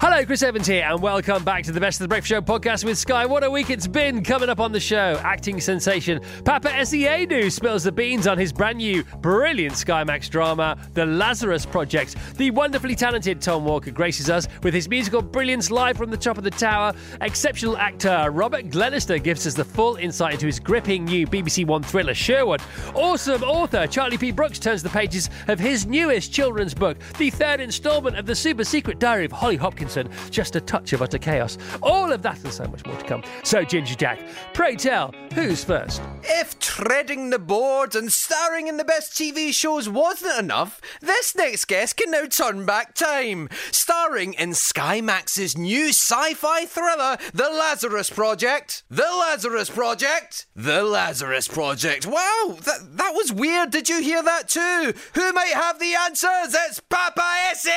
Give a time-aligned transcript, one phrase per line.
[0.00, 2.84] Hello, Chris Evans here, and welcome back to the Best of the Breakfast Show podcast
[2.84, 3.24] with Sky.
[3.26, 5.18] What a week it's been coming up on the show.
[5.22, 10.76] Acting sensation Paapa Essiedu spills the beans on his brand new, brilliant Sky Max drama,
[10.92, 12.16] The Lazarus Project.
[12.36, 16.38] The wonderfully talented Tom Walker graces us with his musical brilliance live from the top
[16.38, 16.92] of the tower.
[17.20, 21.82] Exceptional actor Robert Glenister gives us the full insight into his gripping new BBC One
[21.82, 22.60] thriller, Sherwood.
[22.94, 24.32] Awesome author Charlie P.
[24.32, 28.64] Brooks turns the pages of his newest children's book, the third instalment of the super
[28.64, 29.56] secret diary of Holly
[29.94, 30.30] Hopkinson.
[30.30, 31.58] Just a touch of utter chaos.
[31.82, 33.22] All of that and so much more to come.
[33.42, 34.18] So, Ginger Jack,
[34.52, 36.02] pray tell, who's first?
[36.22, 41.66] If treading the boards and starring in the best TV shows wasn't enough, this next
[41.66, 43.48] guest can now turn back time.
[43.70, 48.84] Starring in Sky Max's new sci fi thriller, The Lazarus Project.
[48.90, 50.46] The Lazarus Project.
[50.56, 52.06] The Lazarus Project.
[52.06, 53.70] Wow, that, that was weird.
[53.70, 54.94] Did you hear that too?
[55.14, 56.54] Who might have the answers?
[56.54, 57.70] It's Paapa Essie!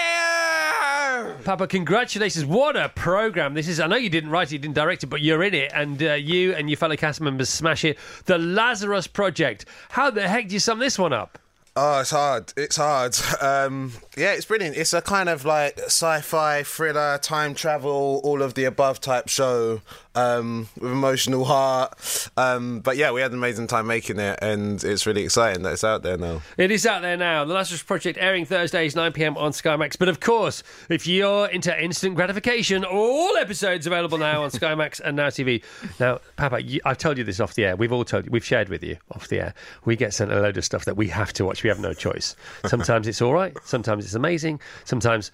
[1.43, 2.45] Paapa, congratulations.
[2.45, 3.55] What a program.
[3.55, 5.55] This is, I know you didn't write it, you didn't direct it, but you're in
[5.55, 7.97] it, and uh, you and your fellow cast members smash it.
[8.25, 9.65] The Lazarus Project.
[9.89, 11.39] How the heck do you sum this one up?
[11.75, 12.53] Oh, it's hard.
[12.55, 13.17] It's hard.
[13.41, 14.77] Um, yeah, it's brilliant.
[14.77, 19.81] It's a kind of like sci-fi thriller, time travel, all of the above type show
[20.17, 22.29] um, with emotional heart.
[22.35, 25.73] Um, but yeah, we had an amazing time making it, and it's really exciting that
[25.73, 26.41] it's out there now.
[26.57, 27.45] It is out there now.
[27.45, 29.95] The Lazarus Project airing Thursdays, 9 pm on Sky Max.
[29.95, 34.99] But of course, if you're into instant gratification, all episodes available now on Sky Max
[34.99, 35.63] and Now TV.
[35.99, 37.75] Now, Paapa, you, I've told you this off the air.
[37.75, 39.53] We've all told you, we've shared with you off the air.
[39.85, 41.63] We get sent a load of stuff that we have to watch.
[41.63, 42.35] We have no choice.
[42.65, 45.31] Sometimes it's all right, sometimes it's amazing, sometimes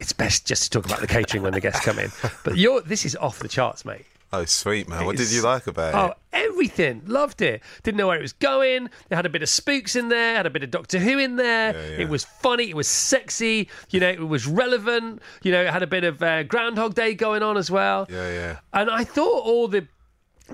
[0.00, 2.10] it's best just to talk about the catering when the guests come in.
[2.44, 4.04] But this is off the charts, mate.
[4.40, 5.04] Oh, sweet man!
[5.04, 6.12] What did you like about Oh, it?
[6.12, 7.02] Oh, everything.
[7.06, 7.62] Loved it.
[7.82, 8.86] Didn't know where it was going.
[9.10, 11.36] It had a bit of spooks in there, had a bit of Doctor Who in
[11.36, 11.74] there.
[11.74, 12.02] Yeah, yeah.
[12.04, 12.68] It was funny.
[12.70, 13.68] It was sexy.
[13.90, 15.22] You know, it was relevant.
[15.42, 18.06] You know, it had a bit of uh, Groundhog Day going on as well.
[18.10, 18.58] Yeah, yeah.
[18.72, 19.86] And I thought all the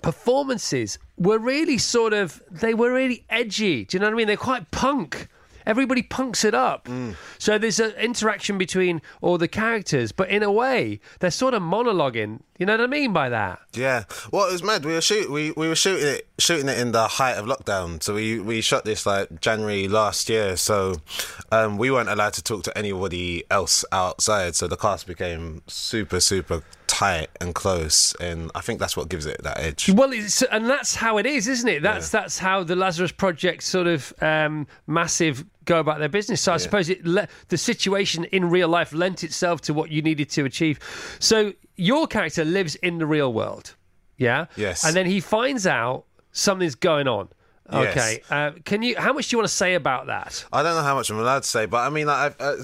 [0.02, 3.84] performances were really sort of, they were really edgy.
[3.84, 4.26] Do you know what I mean?
[4.26, 5.28] They're quite punk.
[5.66, 6.86] Everybody punks it up.
[6.86, 7.16] Mm.
[7.38, 11.62] So there's an interaction between all the characters, but in a way, they're sort of
[11.62, 12.40] monologuing.
[12.58, 13.60] You know what I mean by that?
[13.72, 14.04] Yeah.
[14.30, 14.84] Well, it was mad.
[14.84, 18.02] We were shoot we, we were shooting it shooting it in the height of lockdown.
[18.02, 20.56] So we, we shot this like January last year.
[20.56, 20.96] So
[21.50, 24.56] um, we weren't allowed to talk to anybody else outside.
[24.56, 29.24] So the cast became super super tight and close, and I think that's what gives
[29.24, 29.88] it that edge.
[29.88, 31.82] Well, it's, and that's how it is, isn't it?
[31.82, 36.40] That's that's how the Lazarus Project sort of um, massive go about their business.
[36.40, 40.02] So I suppose it le- the situation in real life lent itself to what you
[40.02, 40.80] needed to achieve.
[41.18, 43.74] So your character lives in the real world,
[44.18, 44.46] yeah.
[44.56, 44.84] Yes.
[44.84, 47.28] And then he finds out something's going on.
[47.72, 47.96] Yes.
[47.96, 48.22] Okay.
[48.30, 48.96] Uh, can you?
[48.98, 50.44] How much do you want to say about that?
[50.52, 52.56] I don't know how much I'm allowed to say, but I mean, like, uh,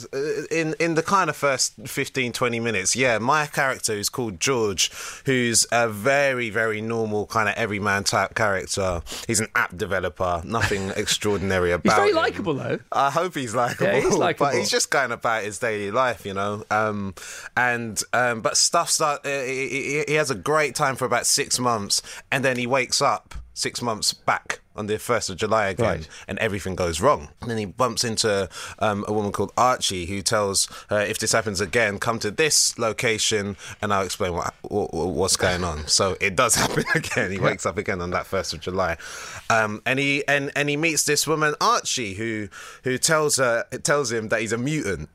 [0.51, 4.91] in in the kind of first 15, 20 minutes, yeah, my character is called George,
[5.25, 9.03] who's a very, very normal kind of everyman type character.
[9.27, 11.85] He's an app developer, nothing extraordinary about.
[11.93, 12.79] He's very likable, though.
[12.93, 13.87] I hope he's likable.
[13.93, 14.47] Yeah, he's likeable.
[14.53, 16.65] but he's just going about his daily life, you know.
[16.71, 17.15] Um,
[17.57, 19.25] and um, but stuff start.
[19.25, 23.01] Uh, he- he has a great time for about six months, and then he wakes
[23.03, 26.09] up six months back on the first of July again, Right.
[26.29, 27.29] and everything goes wrong.
[27.41, 31.33] And then he bumps into um, a woman called Archie, who tells her, "If this
[31.33, 36.17] happens again, come to this location, and I'll explain what, what what's going on." So
[36.21, 37.31] it does happen again.
[37.31, 38.97] He wakes up again on that first of July,
[39.51, 42.49] um, and he and and he meets this woman Archie, who
[42.85, 45.09] who tells her tells him that he's a mutant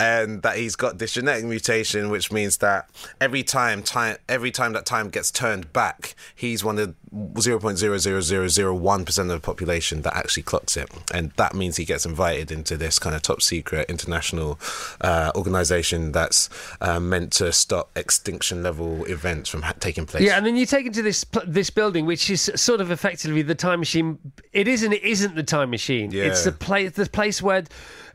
[0.00, 2.88] and that he's got this genetic mutation, which means that
[3.20, 6.94] every time time every time that time gets turned back, he's one of
[7.40, 10.90] zero point zero zero zero zero one percent of the population that actually clocks it,
[11.12, 14.58] and that means he gets invited into this kind of top secret international
[15.00, 16.48] uh, organization that's
[16.80, 20.22] uh, meant to stop extinction level events from ha- taking place.
[20.22, 23.42] Yeah, and then you take into this pl- this building, which is sort of effectively
[23.42, 24.18] the time machine.
[24.52, 26.12] It is and it isn't the time machine.
[26.14, 27.64] It's the place, the place where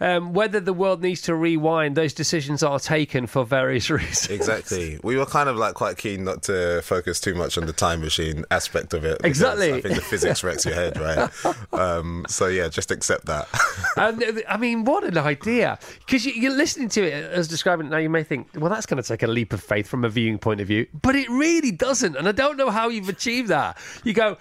[0.01, 4.29] um, whether the world needs to rewind, those decisions are taken for various reasons.
[4.29, 4.99] Exactly.
[5.03, 8.01] We were kind of like quite keen not to focus too much on the time
[8.01, 9.25] machine aspect effect of it.
[9.25, 9.73] Exactly.
[9.73, 11.29] I think the physics wrecks your head, right?
[11.73, 13.47] Um, so yeah, just accept that.
[13.97, 15.79] And uh, I mean, what an idea!
[15.99, 18.85] Because you, you're listening to it as describing it now, you may think, well, that's
[18.85, 21.29] going to take a leap of faith from a viewing point of view, but it
[21.29, 22.15] really doesn't.
[22.15, 23.77] And I don't know how you've achieved that.
[24.03, 24.37] You go,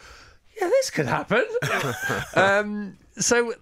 [0.60, 1.44] yeah, this could happen.
[2.34, 3.54] um, so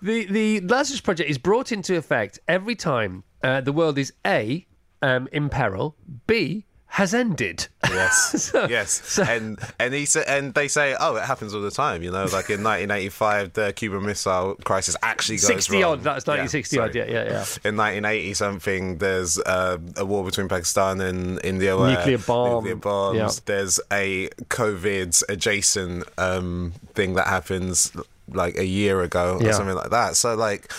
[0.00, 4.66] the the Lazarus Project is brought into effect every time uh, the world is a
[5.02, 5.96] um, in peril,
[6.26, 6.66] b
[6.96, 7.68] has ended.
[7.88, 11.62] Yes, So- yes, so- and and he said, and they say, oh, it happens all
[11.62, 12.02] the time.
[12.02, 15.84] You know, like in 1985, the Cuban Missile Crisis actually goes 60 wrong.
[15.84, 17.44] odd, that's 1960 odd, yeah, yeah, yeah.
[17.64, 21.74] In 1980 something, there's uh, a war between Pakistan and India.
[21.76, 22.64] Nuclear bomb.
[22.64, 23.16] Nuclear bombs.
[23.18, 23.30] Yeah.
[23.46, 27.90] There's a COVID adjacent um, thing that happens
[28.28, 29.52] like a year ago or Yeah.
[29.52, 30.16] something like that.
[30.16, 30.70] So like.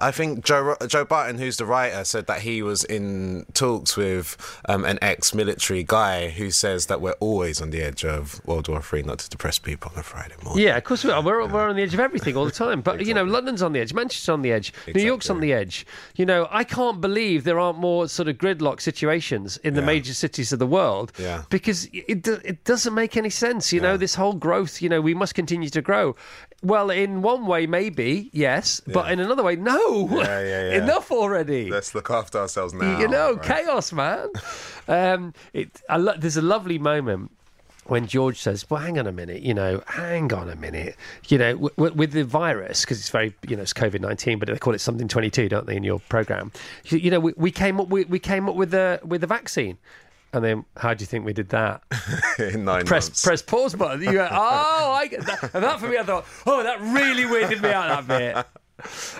[0.00, 4.36] I think Joe Joe Barton, who's the writer, said that he was in talks with
[4.68, 8.80] um, an ex-military guy who says that we're always on the edge of World War
[8.82, 10.64] Three, not to depress people on a Friday morning.
[10.64, 11.22] Yeah, of course we are.
[11.22, 12.80] We're, we're on the edge of everything all the time.
[12.80, 15.52] But, you know, London's on the edge, Manchester's on the edge, New York's on the
[15.52, 15.86] edge.
[16.16, 19.86] You know, I can't believe there aren't more sort of gridlock situations in the Yeah.
[19.86, 21.42] major cities of the world Yeah.
[21.50, 23.72] because it, it doesn't make any sense.
[23.72, 26.14] You know, this whole growth, you know, we must continue to grow.
[26.62, 30.08] Well, in one way, maybe, yes, but in another way, no.
[30.10, 30.82] Yeah, yeah, yeah.
[30.82, 31.70] Enough already.
[31.70, 32.98] Let's look after ourselves now.
[32.98, 33.42] you know, right?
[33.42, 34.28] chaos, man.
[34.88, 37.30] um, it, I lo- there's a lovely moment
[37.86, 40.96] when George says, "Well, hang on a minute, you know, hang on a minute,
[41.28, 44.40] you know, w- w- with the virus because it's very, you know, it's COVID nineteen,
[44.40, 46.50] but they call it something twenty two, don't they, in your program?
[46.86, 49.26] You, you know, we, we came up, we, we came up with the with the
[49.28, 49.78] vaccine."
[50.32, 51.82] And then, how do you think we did that?
[52.38, 53.24] in nine press months.
[53.24, 54.02] press pause button.
[54.02, 55.54] You go, oh, I get that.
[55.54, 58.46] And that for me, I thought, oh, that really weirded me out that bit.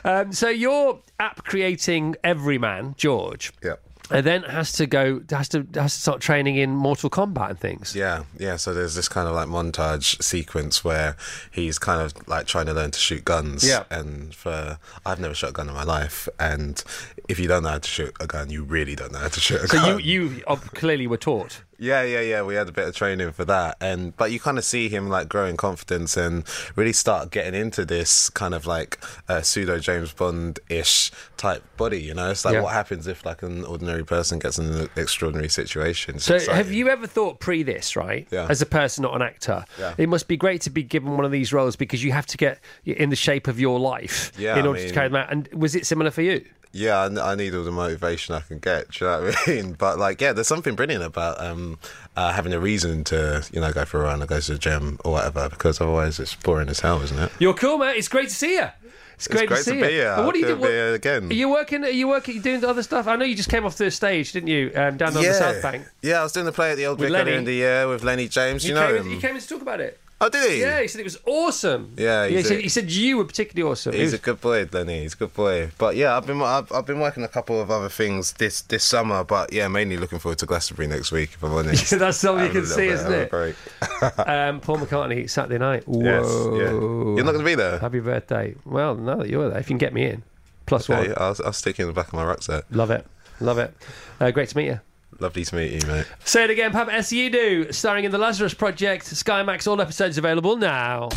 [0.05, 3.75] Um, so your app creating everyman, George, Yeah.
[4.11, 7.59] and then has to go has to has to start training in Mortal Kombat and
[7.59, 7.95] things.
[7.97, 8.55] Yeah, yeah.
[8.57, 11.17] So there's this kind of like montage sequence where
[11.51, 13.67] he's kind of like trying to learn to shoot guns.
[13.67, 13.83] Yeah.
[13.91, 16.85] And for I've never shot a gun in my life, and
[17.29, 19.41] if you don't know how to shoot a gun, you really don't know how to
[19.41, 19.99] shoot a So gun.
[20.01, 21.63] you you uh, clearly were taught.
[21.81, 22.43] Yeah, yeah, yeah.
[22.43, 25.09] We had a bit of training for that, and but you kind of see him
[25.09, 26.43] like growing confidence and
[26.75, 28.99] really start getting into this kind of like
[29.29, 32.01] uh, pseudo James Bond ish type body.
[32.01, 32.63] You know, it's like Yeah.
[32.63, 36.17] what happens if like an ordinary person gets in an extraordinary situation.
[36.17, 38.27] It's So have you ever thought pre this, right?
[38.33, 38.49] Yeah.
[38.51, 39.95] As a person, not an actor, Yeah.
[39.99, 42.37] it must be great to be given one of these roles because you have to
[42.37, 45.31] get in the shape of your life Yeah, in I order to carry them out.
[45.31, 46.45] And was it similar for you?
[46.73, 48.91] Yeah, I need all the motivation I can get.
[48.93, 49.73] Do you know what I mean?
[49.73, 51.79] But like, yeah, there's something brilliant about um,
[52.17, 54.59] uh, having a reason to, you know, go for a run or go to the
[54.59, 55.49] gym or whatever.
[55.49, 57.33] Because otherwise, it's boring as hell, isn't it?
[57.39, 57.97] You're cool, mate.
[57.97, 58.67] It's great to see you.
[59.15, 59.85] It's great, great to see to you.
[59.85, 60.13] be here.
[60.13, 61.25] And what are you doing What, again.
[61.29, 61.83] Are you working?
[61.85, 62.35] Are you working?
[62.35, 63.09] Are You doing other stuff?
[63.09, 64.71] I know you just came off the stage, didn't you?
[64.77, 65.87] Um, down on the South Bank.
[66.03, 68.05] yeah, I was doing the play at the Old Vic earlier in the year with
[68.05, 68.63] Lenny James.
[68.63, 69.11] He you know came, him?
[69.11, 69.99] he came in to talk about it.
[70.21, 70.61] Oh, did he?
[70.61, 71.95] Yeah, he said it was awesome.
[71.97, 73.93] Yeah, he said, he said you were particularly awesome.
[73.93, 75.03] He's a good boy, Lenny.
[75.03, 75.71] He's a good boy.
[75.79, 78.83] But yeah, I've been I've, I've been working a couple of other things this this
[78.83, 79.23] summer.
[79.23, 81.31] But yeah, mainly looking forward to Glastonbury next week.
[81.35, 83.33] If I'm honest, That's something you can see, bit isn't it?
[84.29, 85.87] um, Paul McCartney Saturday night.
[85.87, 86.03] Whoa.
[86.03, 86.71] Yes, yeah.
[86.73, 87.79] You're not going to be there.
[87.79, 88.57] Happy birthday.
[88.65, 89.59] Well, no, that you're there.
[89.61, 90.25] If you can get me in,
[90.67, 91.15] plus Okay, one.
[91.17, 92.65] I'll, I'll stick you in the back of my rucksack.
[92.71, 93.07] Love it.
[93.41, 93.73] Love it.
[94.19, 94.81] Uh, great to meet you.
[95.21, 96.07] Lovely to meet you, mate.
[96.25, 97.13] Say it again, Paapa S.
[97.13, 97.73] You do.
[97.73, 99.05] Starring in the Lazarus Project.
[99.07, 99.67] Sky Max.
[99.67, 101.09] All episodes available now.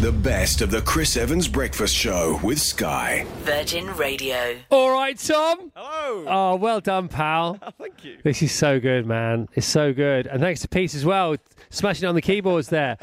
[0.00, 3.26] The best of the Chris Evans Breakfast Show with Sky.
[3.40, 4.56] Virgin Radio.
[4.70, 5.70] All right, Tom.
[5.76, 6.24] Hello.
[6.26, 7.58] Oh, well done, pal.
[7.70, 8.16] Oh, thank you.
[8.24, 9.46] This is so good, man.
[9.54, 10.26] It's so good.
[10.26, 11.36] And thanks to Pete as well,
[11.68, 12.96] smashing on the keyboards there.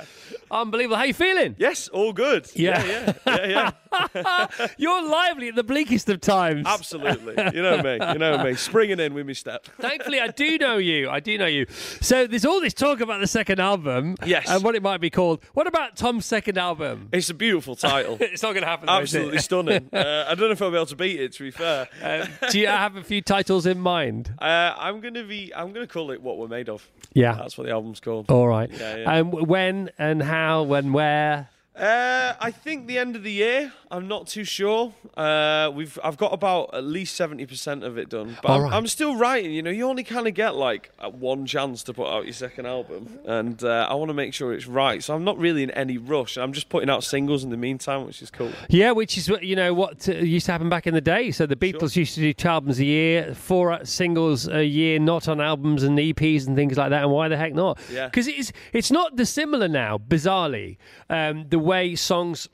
[0.50, 0.96] Unbelievable.
[0.98, 1.56] How you feeling?
[1.60, 2.50] Yes, all good.
[2.56, 2.84] Yeah.
[2.84, 3.72] yeah, yeah,
[4.16, 4.68] yeah.
[4.77, 6.66] You're lively at the bleakest of times.
[6.66, 7.36] Absolutely.
[7.54, 8.00] You know me.
[8.12, 8.56] You know me.
[8.56, 9.66] Springing in with me step.
[9.80, 11.10] Thankfully, I do know you.
[11.10, 11.65] I do know you.
[12.00, 14.15] So there's all this talk about the second album.
[14.25, 14.50] Yes.
[14.50, 15.44] And what it might be called.
[15.53, 17.10] What about Tom's second album?
[17.12, 18.17] It's a beautiful title.
[18.38, 18.86] It's not going to happen.
[18.86, 18.94] though?
[18.94, 19.89] Absolutely stunning.
[19.98, 21.34] Uh, I don't know if I'll be able to beat it.
[21.34, 24.32] To be fair, Um, do you have a few titles in mind?
[24.39, 25.51] uh, I'm gonna be.
[25.56, 26.88] I'm gonna call it what we're made of.
[27.13, 27.34] Yeah.
[27.34, 28.29] That's what the album's called.
[28.29, 28.70] All right.
[28.72, 29.12] Yeah, yeah.
[29.12, 31.50] And when and how and where?
[31.77, 33.72] Uh, I think the end of the year.
[33.89, 34.93] I'm not too sure.
[35.15, 38.74] Uh, we've I've got about at least seventy percent of it done, but I'm, right.
[38.74, 39.51] I'm still writing.
[39.51, 42.34] You know, you only kind of get like uh, one chance to put out your
[42.34, 45.01] second album, and uh, I want to make sure it's right.
[45.03, 46.38] So I'm not really in any rush.
[46.38, 48.51] I'm just putting out singles in the meantime, which is cool.
[48.67, 51.31] Yeah, which is what you know what uh, used to happen back in the day.
[51.31, 55.00] So the Beatles used to do two albums a year, four uh, singles a year,
[55.00, 57.03] not on albums and EPs and things like that.
[57.03, 57.79] And why the heck not?
[57.91, 58.07] Yeah.
[58.07, 59.98] because it's it's not dissimilar now.
[59.98, 60.77] Bizarrely,
[61.10, 62.47] um, the way songs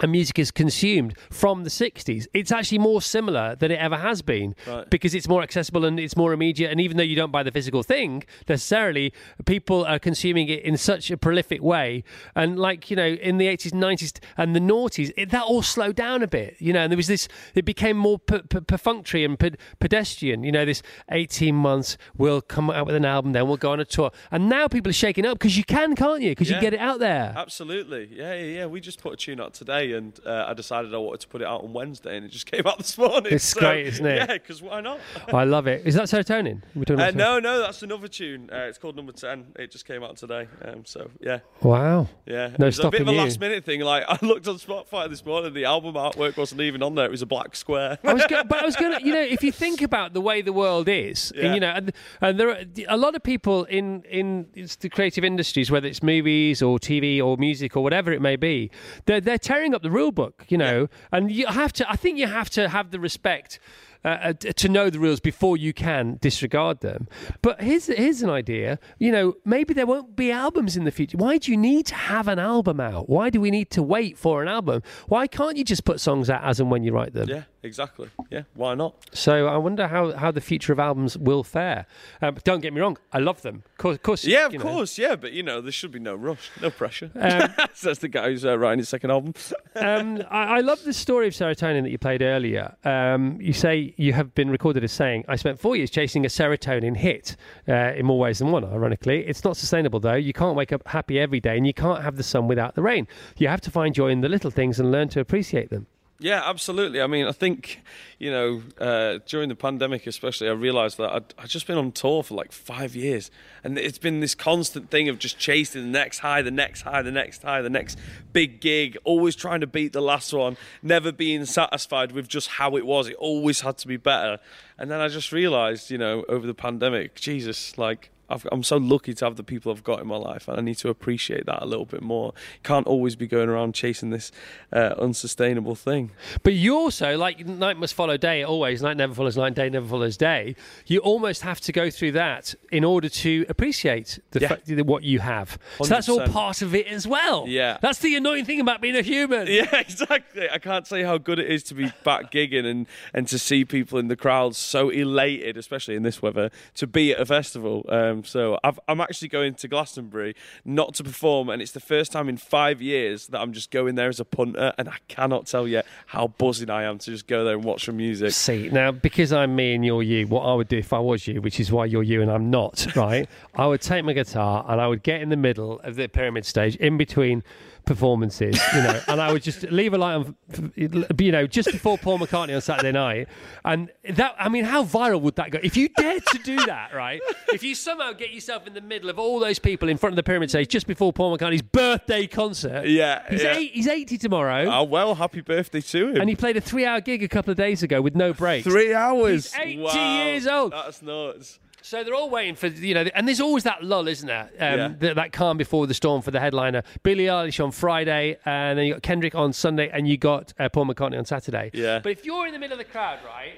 [0.00, 4.22] and music is consumed from the 60s, it's actually more similar than it ever has
[4.22, 4.88] been Right.
[4.90, 6.70] because it's more accessible and it's more immediate.
[6.70, 9.12] And even though you don't buy the physical thing necessarily,
[9.46, 12.04] people are consuming it in such a prolific way.
[12.34, 15.96] And like, you know, in the 80s, 90s, and the noughties, it, that all slowed
[15.96, 19.24] down a bit, you know, and there was this, it became more p- p- perfunctory
[19.24, 19.50] and pe-
[19.80, 23.72] pedestrian, you know, this 18 months, we'll come out with an album, then we'll go
[23.72, 24.10] on a tour.
[24.30, 26.30] And now people are shaking up because you can, can't you?
[26.30, 26.56] Because Yeah.
[26.56, 27.32] you get it out there.
[27.36, 28.66] Absolutely, yeah, yeah, yeah.
[28.66, 31.42] We just put a tune out today, and uh, I decided I wanted to put
[31.42, 33.32] it out on Wednesday, and it just came out this morning.
[33.32, 34.16] It's so, great, isn't it?
[34.16, 35.00] Yeah, because why not?
[35.32, 35.82] I love it.
[35.86, 36.62] Is that serotonin?
[36.90, 38.50] Uh, no, no, that's another tune.
[38.52, 39.46] Uh, it's called Number Ten.
[39.56, 40.48] It just came out today.
[40.64, 42.08] Um, so yeah, Wow.
[42.26, 42.48] yeah.
[42.58, 43.80] No it was a bit of a last minute thing.
[43.80, 47.06] Like I looked on Spotify this morning, the album artwork wasn't even on there.
[47.06, 47.98] It was a black square.
[48.04, 50.20] I was, go- but I was going to, you know, if you think about the
[50.20, 53.64] way the world is, and, you know, and, and there are a lot of people
[53.64, 58.12] in in it's the creative industries, whether it's movies or TV or music or whatever
[58.12, 58.70] it may be,
[59.06, 61.90] they're they're tearing up the rule book, you know, and you have to.
[61.90, 63.58] I think you have to have the respect.
[64.04, 67.08] Uh, uh, to know the rules before you can disregard them.
[67.42, 68.78] But here's here's an idea.
[69.00, 71.16] You know, maybe there won't be albums in the future.
[71.16, 73.08] Why do you need to have an album out?
[73.08, 74.84] Why do we need to wait for an album?
[75.08, 77.28] Why can't you just put songs out as and when you write them?
[77.28, 78.10] yeah, exactly.
[78.30, 78.94] Yeah, why not?
[79.12, 81.86] So I wonder how, how the future of albums will fare.
[82.22, 83.62] Um, don't get me wrong, I love them.
[83.72, 84.64] Of course, course Yeah, of you know.
[84.64, 84.98] course.
[84.98, 87.10] Yeah, but you know, there should be no rush, no pressure.
[87.14, 89.34] Um, Says the guy who's uh, writing his second album.
[89.74, 92.74] Um, I, I love the story of serotonin that you played earlier.
[92.84, 96.28] Um, you say you have been recorded as saying, "I spent four years chasing a
[96.28, 97.36] serotonin hit."
[97.68, 100.14] Uh, in more ways than one, ironically, it's not sustainable though.
[100.14, 102.82] You can't wake up happy every day, and you can't have the sun without the
[102.82, 103.06] rain.
[103.36, 105.86] You have to find joy in the little things and learn to appreciate them.
[106.20, 107.00] Yeah, absolutely.
[107.00, 107.80] I mean, I think,
[108.18, 112.24] you know, uh, during the pandemic especially, I realised that I'd, just been on tour
[112.24, 113.30] for like five years.
[113.62, 117.02] And it's been this constant thing of just chasing the next high, the next high,
[117.02, 117.98] the next high, the next
[118.32, 122.76] big gig, always trying to beat the last one, never being satisfied with just how
[122.76, 123.06] it was.
[123.06, 124.40] It always had to be better.
[124.76, 128.76] And then I just realised, you know, over the pandemic, Jesus, like, I've, I'm so
[128.76, 131.46] lucky to have the people I've got in my life, and I need to appreciate
[131.46, 132.32] that a little bit more.
[132.62, 134.30] Can't always be going around chasing this
[134.72, 136.10] uh, unsustainable thing.
[136.42, 139.86] But you also, like night must follow day always, night never follows night, day never
[139.86, 140.56] follows day.
[140.86, 144.48] You almost have to go through that in order to appreciate the Yeah.
[144.48, 145.58] fact that what you have.
[145.78, 147.46] So that's all part of it as well.
[147.48, 147.78] Yeah.
[147.80, 149.46] That's the annoying thing about being a human.
[149.58, 150.48] Yeah, exactly.
[150.48, 153.64] I can't say how good it is to be back gigging and, and to see
[153.64, 157.84] people in the crowds so elated, especially in this weather, to be at a festival.
[157.88, 160.34] Um, Um, so I've, I'm actually going to Glastonbury
[160.64, 163.94] not to perform, and it's the first time in five years that I'm just going
[163.94, 167.26] there as a punter, and I cannot tell you how buzzing I am to just
[167.26, 168.32] go there and watch some music.
[168.32, 171.26] See, now, because I'm me and you're you, what I would do if I was
[171.26, 173.28] you, which is why you're you and I'm not, right?
[173.54, 176.44] I would take my guitar and I would get in the middle of the pyramid
[176.44, 177.42] stage, in between
[177.88, 180.36] performances, you know, and I would just leave a light on,
[180.76, 183.28] you know, just before Paul McCartney on Saturday night.
[183.64, 185.58] And that, I mean, how viral would that go?
[185.62, 187.20] If you dared to do that, right?
[187.52, 190.16] If you somehow get yourself in the middle of all those people in front of
[190.16, 192.86] the pyramid stage just before Paul McCartney's birthday concert.
[192.86, 193.56] Yeah, He's, yeah.
[193.56, 194.64] Eight, he's 80 tomorrow.
[194.70, 196.20] Oh, well, happy birthday to him.
[196.20, 198.64] and he played a three hour gig a couple of days ago with no breaks.
[198.66, 199.52] Three hours.
[199.54, 200.72] He's 80 Wow, years old.
[200.72, 201.58] That's nuts.
[201.88, 204.50] So they're all waiting for you know, and there's always that lull, isn't there?
[204.60, 204.88] Um, Yeah.
[205.00, 206.82] th- that calm before the storm for the headliner.
[207.02, 210.68] Billie Eilish on Friday, and then you got Kendrick on Sunday, and you got uh,
[210.68, 211.70] Paul McCartney on Saturday.
[211.72, 212.00] Yeah.
[212.00, 213.54] But if you're in the middle of the crowd, right,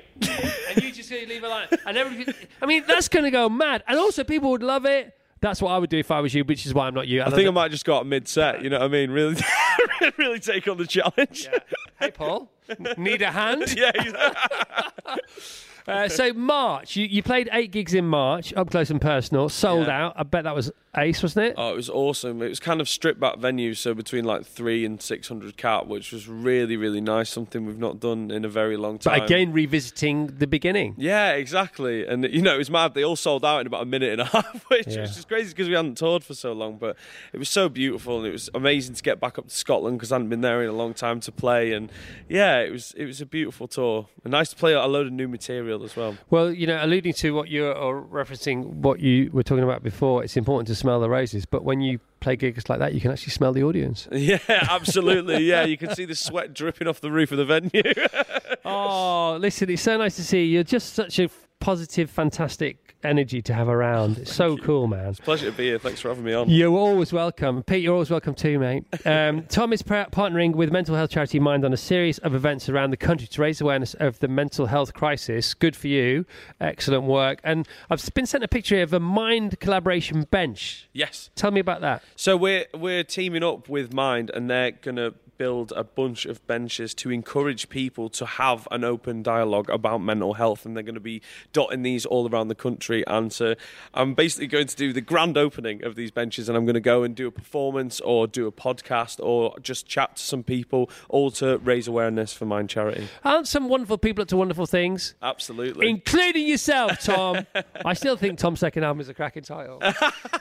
[0.70, 2.32] and you just leave a line, and everybody,
[2.62, 5.12] I mean, that's going to go mad, and also people would love it.
[5.40, 7.22] That's what I would do if I was you, which is why I'm not you.
[7.22, 9.10] I think I might just go out mid set, you know what I mean?
[9.10, 9.42] Really,
[10.18, 11.48] really take on the challenge.
[11.98, 12.48] Hey, Paul,
[12.96, 13.64] need a hand?
[13.76, 15.16] Yeah, yeah.
[15.88, 19.86] Uh, so March, you, you played eight gigs in March, up close and personal, sold
[19.86, 20.06] Yeah.
[20.06, 20.14] out.
[20.16, 21.54] I bet that was ace, wasn't it?
[21.56, 22.42] Oh, it was awesome.
[22.42, 25.86] It was kind of stripped back venue, so between like three and six hundred cap,
[25.86, 27.30] which was really, really nice.
[27.30, 29.18] Something we've not done in a very long time.
[29.20, 30.94] but again, revisiting the beginning.
[30.98, 32.06] Yeah, exactly.
[32.06, 32.94] And you know, it was mad.
[32.94, 35.02] They all sold out in about a minute and a half, which Yeah.
[35.02, 36.76] was just crazy because we hadn't toured for so long.
[36.78, 36.96] But
[37.32, 40.10] it was so beautiful, and it was amazing to get back up to Scotland because
[40.12, 41.72] I hadn't been there in a long time to play.
[41.72, 41.90] And
[42.28, 44.08] yeah, it was it was a beautiful tour.
[44.24, 46.16] And nice to play a load of new material as well.
[46.30, 50.36] Well, you know, alluding to what you're referencing what you were talking about before, it's
[50.36, 51.46] important to smell the roses.
[51.46, 54.08] But when you play gigs like that, you can actually smell the audience.
[54.20, 55.44] Yeah, absolutely.
[55.44, 57.82] yeah, you can see the sweat dripping off the roof of the venue.
[58.64, 60.54] Oh, listen, it's so nice to see you.
[60.54, 64.18] You're just such a positive, fantastic energy to have around.
[64.18, 65.14] It's so cool, man.
[65.14, 65.78] Pleasure to be here.
[65.78, 66.48] Thanks for having me on.
[66.48, 67.62] You're always welcome.
[67.62, 68.84] Pete, you're always welcome too, mate.
[69.06, 72.68] Um, Tom is par- partnering with mental health charity Mind on a series of events
[72.68, 75.54] around the country to raise awareness of the mental health crisis.
[75.54, 76.26] Good for you.
[76.60, 77.40] Excellent work.
[77.44, 80.88] And I've been sent a picture of a Mind collaboration bench.
[80.92, 81.30] Yes.
[81.34, 82.02] Tell me about that.
[82.16, 86.92] So we're we're teaming up with Mind, and they're gonna build a bunch of benches
[86.92, 91.00] to encourage people to have an open dialogue about mental health, and they're going to
[91.00, 91.22] be
[91.54, 93.02] dotting these all around the country.
[93.06, 93.54] And so
[93.94, 96.80] I'm basically going to do the grand opening of these benches, and I'm going to
[96.80, 100.90] go and do a performance or do a podcast or just chat to some people,
[101.08, 103.08] all to raise awareness for Mind Charity.
[103.24, 105.14] Aren't some wonderful people up to wonderful things?
[105.22, 105.88] Absolutely.
[105.88, 107.46] Including yourself, Tom.
[107.86, 109.82] I still think Tom's second album is a cracking title.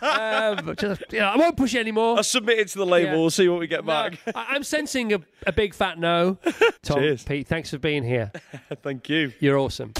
[0.01, 2.18] um, just, you know, I won't push it anymore.
[2.18, 3.12] I'll submit it to the label.
[3.13, 3.18] Yeah.
[3.18, 4.20] We'll see what we get No, back.
[4.36, 6.38] I- I'm sensing a, a big fat no.
[6.81, 7.24] Tom, Cheers.
[7.24, 8.31] Pete, thanks for being here.
[8.81, 9.34] Thank you.
[9.39, 9.93] You're awesome.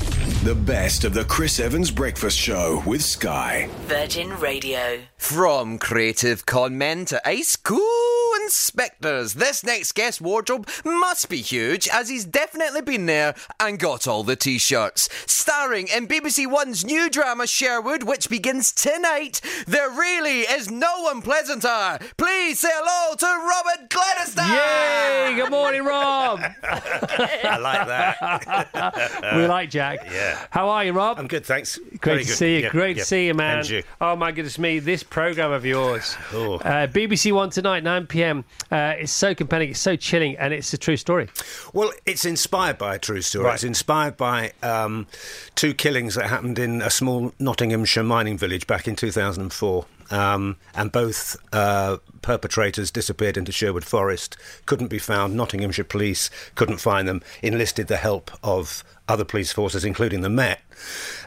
[0.44, 3.70] The best of the Chris Evans Breakfast Show with Sky.
[3.88, 5.02] Virgin Radio.
[5.18, 11.90] From creative con men to ice cool inspectors, this next guest wardrobe must be huge
[11.90, 15.10] as he's definitely been there and got all the t shirts.
[15.26, 21.22] Starring in BBC One's new drama Sherwood, which begins tonight, there really is no one
[21.22, 22.00] pleasanter.
[22.16, 24.42] Please say hello to Robert Glenister!
[24.42, 25.36] Yay!
[25.36, 26.40] Good morning, Rob.
[26.64, 29.34] I like that.
[29.36, 30.00] we like Jack.
[30.06, 30.29] Yeah.
[30.50, 31.20] How are you, Rob?
[31.20, 31.78] I'm good, thanks.
[31.78, 32.36] Great Very to good.
[32.38, 32.62] see you.
[32.64, 33.60] Yeah, Great to see you, man.
[33.60, 33.84] And you.
[34.02, 34.80] Oh my goodness me!
[34.80, 36.56] This program of yours, Oh.
[36.56, 38.44] uh, BBC One tonight, 9 p.m.
[38.72, 39.70] Uh, it's so compelling.
[39.70, 41.28] It's so chilling, and it's a true story.
[41.74, 43.46] Well, it's inspired by a true story.
[43.46, 43.54] Right.
[43.56, 45.08] It's inspired by um,
[45.56, 49.86] two killings that happened in a small Nottinghamshire mining village back in 2004.
[50.12, 55.36] Um, and both uh, perpetrators disappeared into Sherwood Forest, couldn't be found.
[55.36, 60.62] Nottinghamshire police couldn't find them, enlisted the help of other police forces, including the Met.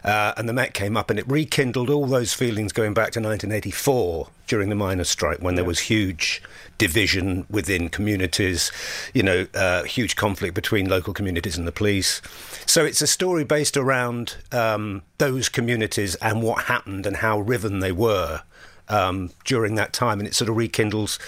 [0.05, 3.21] Uh, and the Met came up and it rekindled all those feelings going back to
[3.21, 6.43] 1984 during the miners' strike when there was huge
[6.79, 8.71] division within communities,
[9.13, 12.23] you know, uh, huge conflict between local communities and the police.
[12.67, 17.81] So it's a story based around um, those communities and what happened and how riven
[17.81, 18.43] they were.
[18.93, 21.19] Um, during that time, and it sort of rekindles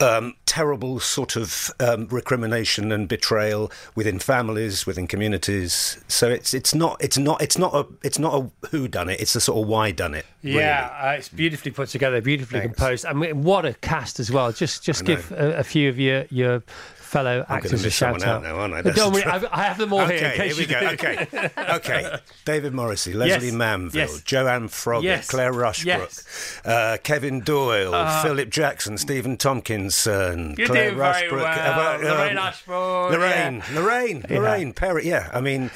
[0.00, 6.02] um, terrible sort of um, recrimination and betrayal within families, within communities.
[6.08, 9.20] So it's it's not it's not it's not a it's not a who done it.
[9.20, 10.26] It's a sort of why done it.
[10.42, 12.76] Yeah, uh, it's beautifully put together, beautifully Thanks.
[12.76, 13.06] composed.
[13.06, 14.52] I mean, what a cast as well.
[14.52, 16.62] Just just give a, a few of your your
[17.08, 18.28] fellow I'm actors a shout out.
[18.28, 18.82] out now, aren't I?
[18.82, 19.48] But Don't worry, trouble.
[19.50, 20.18] I I have them all here.
[20.18, 20.80] in Okay, case here we you go.
[20.80, 21.48] do.
[21.48, 22.18] Okay, okay.
[22.44, 23.54] David Morrissey, Lesley Yes.
[23.54, 24.22] Manville, Yes.
[24.22, 25.28] Joanne Froggatt, Yes.
[25.28, 30.96] Claire Rushbrook, uh, Kevin Doyle, Philip Jackson, Stephen Tompkinson, You're Claire very
[31.30, 31.80] Rushbrook, well.
[31.80, 33.80] uh, Lorraine Ashford, Lorraine, yeah.
[33.80, 34.38] Lorraine, Yeah.
[34.38, 35.06] Lorraine Perry.
[35.08, 35.70] Yeah, I mean,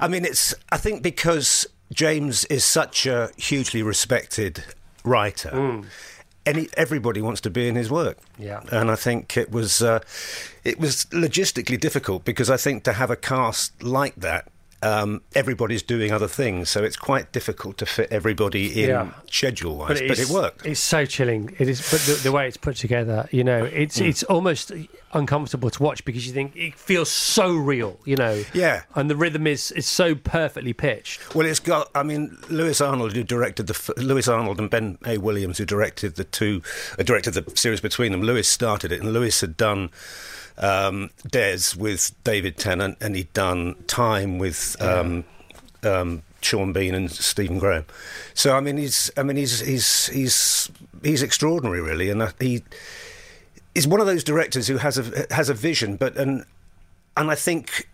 [0.00, 0.54] I mean, it's.
[0.70, 4.64] I think because James is such a hugely respected
[5.04, 5.82] writer.
[6.44, 8.62] Any, everybody wants to be in his work, Yeah.
[8.72, 10.00] and I think it was uh,
[10.64, 14.48] it was logistically difficult because I think to have a cast like that,
[14.82, 19.10] um, everybody's doing other things, so it's quite difficult to fit everybody in Yeah.
[19.30, 20.00] schedule wise.
[20.00, 20.66] But, is- it worked.
[20.66, 21.54] It's so chilling.
[21.58, 24.04] It is, but the, the way it's put together, you know, it's Hmm.
[24.06, 24.72] it's almost
[25.14, 28.42] uncomfortable to watch because you think it feels so real, you know.
[28.54, 28.82] Yeah.
[28.94, 31.34] And the rhythm is is so perfectly pitched.
[31.34, 31.90] Well, it's got.
[31.94, 35.18] I mean, Lewis Arnold, who directed the Lewis Arnold and Ben A.
[35.18, 36.62] Williams, who directed the two,
[36.98, 38.22] uh, directed the series between them.
[38.22, 39.90] Lewis started it, and Lewis had done
[40.62, 44.80] um, Des with David Tennant, and he'd done Time with.
[44.80, 45.24] Um,
[45.84, 47.84] um, Sean Bean and Stephen Graham.
[48.34, 50.70] So I mean, he's I mean he's he's he's
[51.02, 52.62] he's extraordinary, really, and he
[53.74, 56.44] is one of those directors who has a has a vision, but and
[57.16, 57.88] and I think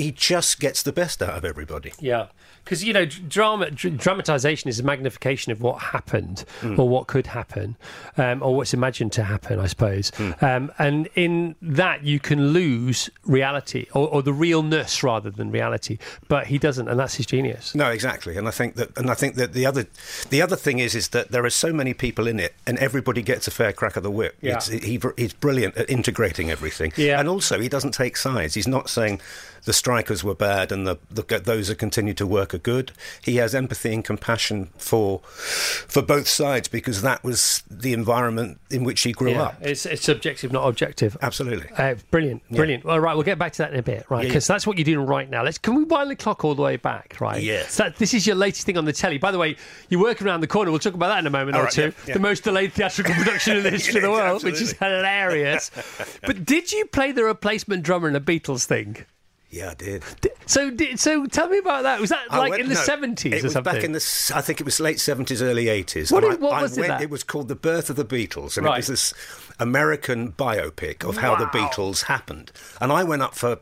[0.00, 1.92] he just gets the best out of everybody.
[2.00, 2.26] Yeah.
[2.64, 6.78] Because you know, drama, dr- dramatization is a magnification of what happened Hmm.
[6.78, 7.76] or what could happen,
[8.18, 10.10] um, or what's imagined to happen, I suppose.
[10.16, 10.32] Hmm.
[10.42, 15.96] Um, and in that, you can lose reality or, or the realness rather than reality.
[16.28, 17.74] But he doesn't, and that's his genius.
[17.74, 19.86] No, exactly, and I think that, and I think that the other,
[20.28, 23.22] the other thing is, is that there are so many people in it, and everybody
[23.22, 24.36] gets a fair crack of the whip.
[24.42, 24.56] Yeah.
[24.56, 27.18] It's, he, he's brilliant at integrating everything, Yeah.
[27.18, 28.54] and also he doesn't take sides.
[28.54, 29.20] He's not saying
[29.64, 32.92] the strikers were bad and the, the those that continue to work are good.
[33.24, 38.84] He has empathy and compassion for for both sides because that was the environment in
[38.84, 39.56] which he grew Yeah, up.
[39.60, 41.16] It's, it's subjective, not objective.
[41.22, 41.68] Absolutely.
[41.76, 42.86] Uh, brilliant, brilliant.
[42.86, 44.22] All right, we'll get back to that in a bit, right?
[44.22, 45.42] Yeah, Because that's what you're doing right now.
[45.42, 47.42] Let's can we wind the clock all the way back, right?
[47.42, 47.72] Yes.
[47.72, 49.18] So that, this is your latest thing on the telly.
[49.18, 49.56] By the way,
[49.88, 50.70] you're working around the corner.
[50.70, 51.82] We'll talk about that in a moment All or right, two.
[51.82, 52.14] yeah, yeah.
[52.14, 55.72] The most delayed theatrical production in the history of the world, which is hilarious.
[56.22, 59.04] but did you play the replacement drummer in a Beatles thing?
[59.52, 60.04] Yeah, I did.
[60.46, 62.00] So, did, so tell me about that.
[62.00, 63.72] Was that I like went- in the seventies it or was something?
[63.74, 66.12] Back in the, I think it was late seventies, early eighties.
[66.12, 67.02] What what I, was it went, that?
[67.02, 68.74] It was called The Birth of the Beatles, and Right.
[68.74, 69.14] it was this
[69.58, 72.52] American biopic of how the Beatles happened.
[72.80, 73.58] And I went up for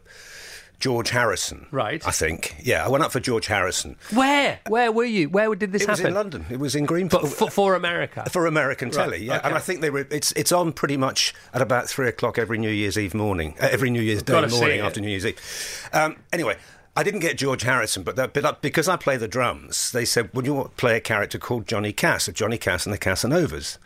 [0.78, 1.66] George Harrison.
[1.70, 2.06] Right.
[2.06, 2.56] I think.
[2.62, 3.96] Yeah, I went up for George Harrison.
[4.12, 4.60] Where?
[4.68, 5.28] Where were you?
[5.28, 6.00] Where did this happen?
[6.00, 6.46] it was in London.
[6.50, 7.20] It was in Greenpool.
[7.22, 8.24] But for, for America.
[8.30, 9.48] for American telly, yeah, okay.
[9.48, 10.06] and I think they were.
[10.10, 13.68] It's it's on pretty much at about three o'clock every New Year's Eve morning, uh,
[13.70, 15.88] every New Year's Day Gotta morning after New Year's Eve.
[15.92, 16.56] Um, anyway,
[16.94, 20.30] I didn't get George Harrison, but that, but because I play the drums, they said,
[20.32, 22.98] "Would you want to play a character called Johnny Cass, of Johnny Cass and the
[22.98, 23.78] Casanovas,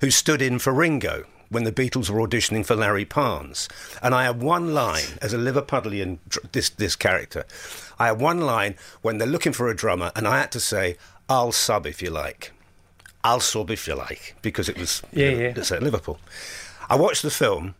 [0.00, 3.68] who stood in for Ringo?" When the Beatles were auditioning for Larry Parnes,
[4.02, 6.18] and I had one line as a Liverpudlian,
[6.52, 7.44] this this character,
[7.98, 10.96] I had one line when they're looking for a drummer, and I had to say,
[11.28, 12.52] "I'll sub if you like."
[13.22, 15.52] I'll sub if you like, because it was Yeah, you know, yeah.
[15.56, 16.18] it's at Liverpool.
[16.88, 17.74] I watched the film,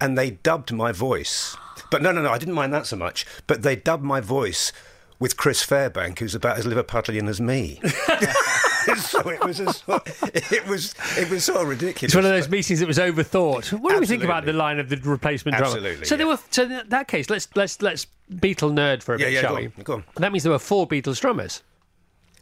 [0.00, 1.56] and they dubbed my voice.
[1.90, 3.26] But no, no, no, I didn't mind that so much.
[3.48, 4.72] But they dubbed my voice
[5.18, 7.80] with Chris Fairbank, who's about as Liverpudlian as me.
[8.96, 10.06] so it was, a, sort-
[10.52, 12.04] it was, it was sort of ridiculous.
[12.04, 13.72] It's one of those meetings that was overthought.
[13.78, 15.74] What do we think about the line of the replacement drummer?
[15.76, 16.38] Absolutely, So there were.
[16.50, 19.50] So in that case, let's let's let's Beatle nerd for a Yeah, bit, yeah, shall
[19.54, 19.66] go we?
[19.66, 20.04] on, go on.
[20.16, 21.62] That means there were four Beatles drummers.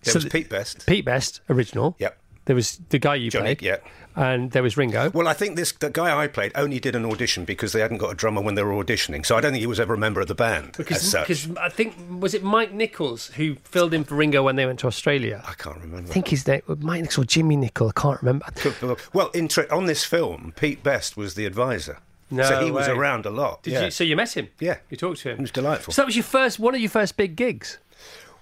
[0.02, 0.87] There so was Pete Best.
[0.87, 1.96] Pete Best, original.
[1.98, 2.18] Yep.
[2.46, 3.62] There was the guy you Johnny, played.
[3.62, 3.76] yeah.
[4.16, 5.11] And there was Ringo.
[5.11, 7.98] Well, I think this the guy I played only did an audition because they hadn't
[7.98, 9.26] got a drummer when they were auditioning.
[9.26, 11.68] So I don't think he was ever a member of the band Because, because I
[11.68, 15.42] think was it Mike Nichols who filled in for Ringo when they went to Australia.
[15.46, 16.11] I can't remember.
[16.11, 17.92] I think his name was Mike Nichols or Jimmy Nichol.
[17.94, 18.46] I can't remember.
[19.12, 21.98] Well, in tra- on this film, Pete Best was the advisor.
[22.31, 23.62] No so he was around a lot.
[23.62, 23.85] Did yeah.
[23.85, 23.90] you?
[23.90, 24.48] So you met him?
[24.59, 24.79] Yeah.
[24.90, 25.38] You talked to him.
[25.38, 25.92] It was delightful.
[25.92, 27.79] So that was your first, one of your first big gigs.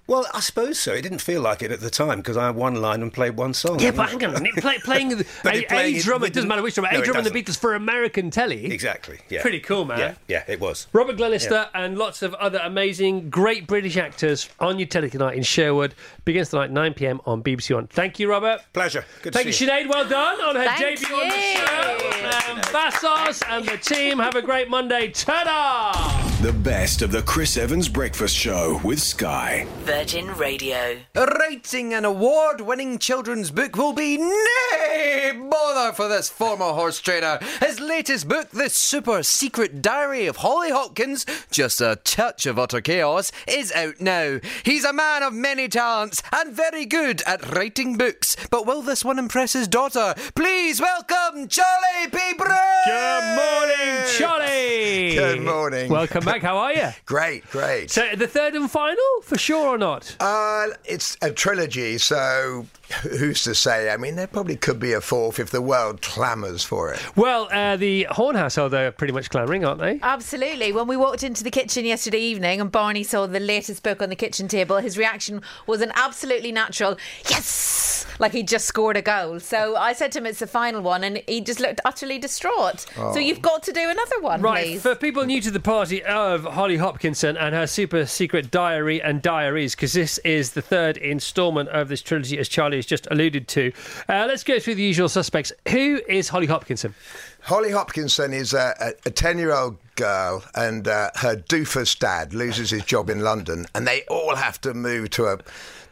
[0.07, 0.93] Well, I suppose so.
[0.93, 3.39] It didn't feel like it at the time because I had one line and played
[3.39, 3.81] one song.
[3.81, 4.45] Yeah, but hang on.
[4.59, 6.21] Play, playing the, a, it playing a it drummer.
[6.21, 6.91] with It doesn't matter which drummer.
[6.93, 7.55] No, a it drummer and the doesn't.
[7.55, 8.67] Beatles for American telly.
[8.67, 9.21] Exactly.
[9.31, 9.41] Yeah.
[9.41, 9.99] Pretty cool, man.
[9.99, 10.89] Yeah, yeah, it was.
[10.93, 15.43] Robert Glenister and lots of other amazing, great British actors on your telly tonight in
[15.43, 15.95] Sherwood.
[16.27, 17.87] Begins tonight 9 pm on BBC One.
[17.87, 18.61] Thank you, Robert.
[18.75, 19.07] Pleasure.
[19.23, 19.71] Good Thank to you, see you.
[19.71, 19.89] Sinead.
[19.89, 21.57] Well done on her Thank debut on the you.
[21.57, 22.51] show.
[22.53, 25.09] Um, Vassos and the team have a great Monday.
[25.09, 26.24] Ta-da!
[26.45, 29.67] The best of the Chris Evans Breakfast Show with Sky.
[29.79, 30.99] Virgin Radio.
[31.15, 37.39] Writing an award winning children's book will be nay bother for this former horse trainer.
[37.61, 42.83] His latest book, The Super Secret Diary of Holly Hopkins, just a touch of utter
[42.83, 44.39] chaos, is out now.
[44.65, 48.37] He's a man of many talents and very good at writing books.
[48.51, 50.15] But will this one impress his daughter?
[50.35, 52.19] Please welcome Charlie P.
[52.37, 52.83] Bray!
[52.85, 55.15] Good morning, Charlie.
[55.15, 55.91] Good morning.
[55.91, 56.34] Welcome back.
[56.43, 56.89] How are you?
[57.07, 57.91] Great, great.
[57.91, 60.17] So, the third and final, for sure or not?
[60.21, 62.67] Uh, it's a trilogy, so
[63.03, 63.91] who's to say?
[63.91, 67.01] I mean, there probably could be a fourth if the world clamours for it.
[67.17, 69.99] Well, uh, the Horn household are pretty much clamouring, aren't they?
[70.03, 70.73] Absolutely.
[70.73, 74.09] When we walked into the kitchen yesterday evening and Barney saw the latest book on
[74.09, 76.97] the kitchen table, his reaction was an absolutely natural
[77.29, 79.41] yes, like he just scored a goal.
[79.41, 82.81] So I said to him, "It's the final one," and he just looked utterly distraught.
[82.95, 84.83] So you've got to do another one, Right, please.
[84.83, 89.21] for people new to the party of Holly Hopkinson and her super secret diary and
[89.23, 93.73] diaries, because this is the third instalment of this trilogy, as Charlie just alluded to.
[94.09, 95.53] Uh, let's go through the usual suspects.
[95.69, 96.95] Who is Holly Hopkinson?
[97.43, 102.85] Holly Hopkinson is a 10 year old girl, and uh, her doofus dad loses his
[102.85, 105.39] job in London, and they all have to move to a.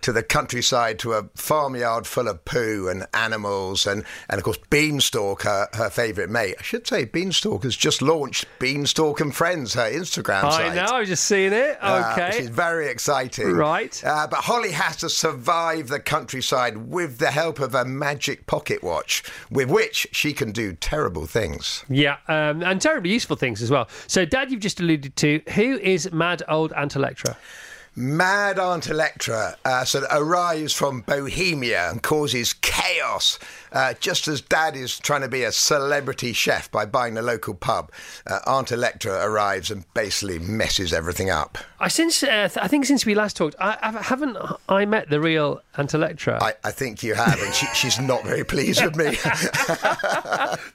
[0.02, 4.58] To the countryside, to a farmyard full of poo and animals, and, and of course,
[4.68, 6.56] Beanstalk, her, her favourite mate.
[6.58, 10.74] I should say, Beanstalk has just launched Beanstalk and Friends, her Instagram I site.
[10.74, 11.78] know, I was just seeing it.
[11.80, 12.26] Uh, Okay.
[12.30, 13.52] which is very exciting.
[13.52, 14.02] Right.
[14.04, 18.82] Uh, but Holly has to survive the countryside with the help of a magic pocket
[18.82, 21.84] watch, with which she can do terrible things.
[21.88, 23.86] yeah, um, and terribly useful things as well.
[24.06, 27.36] So, Dad, you've just alluded to who is mad old Aunt Electra?
[27.94, 33.38] Mad Aunt Electra uh, of arrives from Bohemia and causes chaos,
[33.72, 37.54] uh, just as Dad is trying to be a celebrity chef by buying the local
[37.54, 37.90] pub.
[38.26, 41.58] Uh, Aunt Electra arrives and basically messes everything up.
[41.80, 44.36] I since uh, th- I think since we last talked, I, I haven't
[44.68, 46.42] I met the real Aunt Electra.
[46.42, 49.06] I, I think you have, and she, she's not very pleased with me.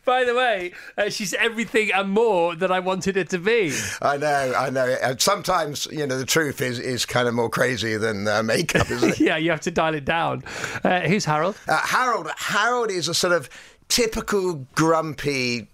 [0.05, 3.73] By the way, uh, she's everything and more than I wanted her to be.
[4.01, 4.87] I know, I know.
[5.01, 8.89] And sometimes, you know, the truth is is kind of more crazy than uh, makeup,
[8.89, 9.19] isn't it?
[9.19, 10.43] yeah, you have to dial it down.
[10.83, 11.57] Uh, who's Harold?
[11.67, 12.27] Uh, Harold,
[12.95, 13.49] Is a sort of
[13.87, 15.67] typical grumpy.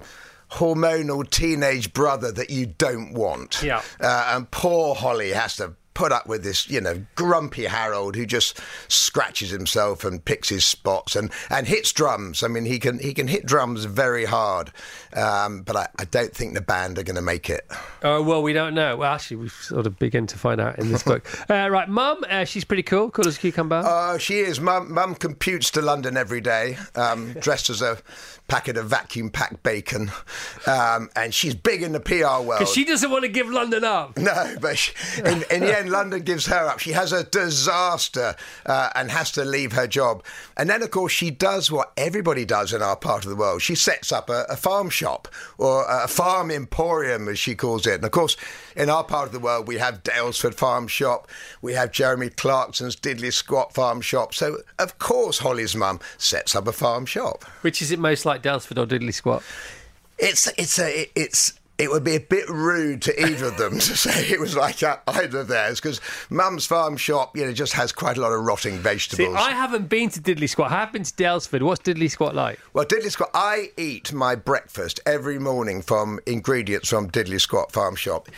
[0.52, 3.64] Hormonal teenage brother that you don't want.
[3.64, 3.82] Yeah.
[4.00, 8.26] Uh, and poor Holly has to put up with this, you know, grumpy Harold who
[8.26, 12.44] just scratches himself and picks his spots and, and hits drums.
[12.44, 14.72] I mean, he can he can hit drums very hard,
[15.16, 17.66] um, but I, I don't think the band are going to make it.
[18.04, 18.98] Oh, well, we don't know.
[18.98, 21.28] Well, actually, we've sort of begin to find out in this book.
[21.50, 23.82] uh, right, Mum, uh, she's pretty cool, cool as a cucumber.
[23.86, 24.60] Oh, she is.
[24.60, 27.98] Mum, Mum computes to London every day, um, dressed as a
[28.48, 30.12] packet of vacuum packed bacon,
[30.68, 32.60] um, and she's big in the PR world.
[32.60, 34.18] Because she doesn't want to give London up.
[34.18, 36.80] No, but she, in, in the end, London gives her up.
[36.80, 40.24] She has a disaster uh, and has to leave her job.
[40.58, 43.62] And then, of course, she does what everybody does in our part of the world.
[43.62, 47.96] She sets up a, a farm shop or a farm emporium, as she calls it.
[47.96, 48.38] And of course,
[48.76, 51.28] in our part of the world, we have Daylesford Farm Shop,
[51.62, 54.34] we have Jeremy Clarkson's Diddley Squat Farm Shop.
[54.34, 57.44] So, of course, Holly's mum sets up a farm shop.
[57.62, 59.44] Which is it most like, Daylesford or Diddley Squat?
[60.20, 63.98] It's it's a it's it would be a bit rude to either of them to
[63.98, 67.92] say it was like either of theirs because Mum's farm shop, you know, just has
[67.92, 69.36] quite a lot of rotting See, vegetables.
[69.38, 70.72] I haven't been to Diddley Squat.
[70.72, 71.62] I have been to Daylesford.
[71.62, 72.60] What's Diddley Squat like?
[72.74, 77.96] Well, Diddley Squat, I eat my breakfast every morning from ingredients from Diddley Squat Farm
[77.96, 78.30] Shop.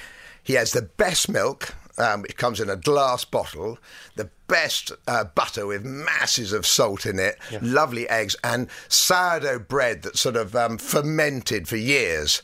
[0.41, 3.79] He has the best milk, um, which comes in a glass bottle,
[4.15, 10.03] the best uh, butter with masses of salt in it, lovely eggs, and sourdough bread
[10.03, 12.41] that's sort of um, fermented for years.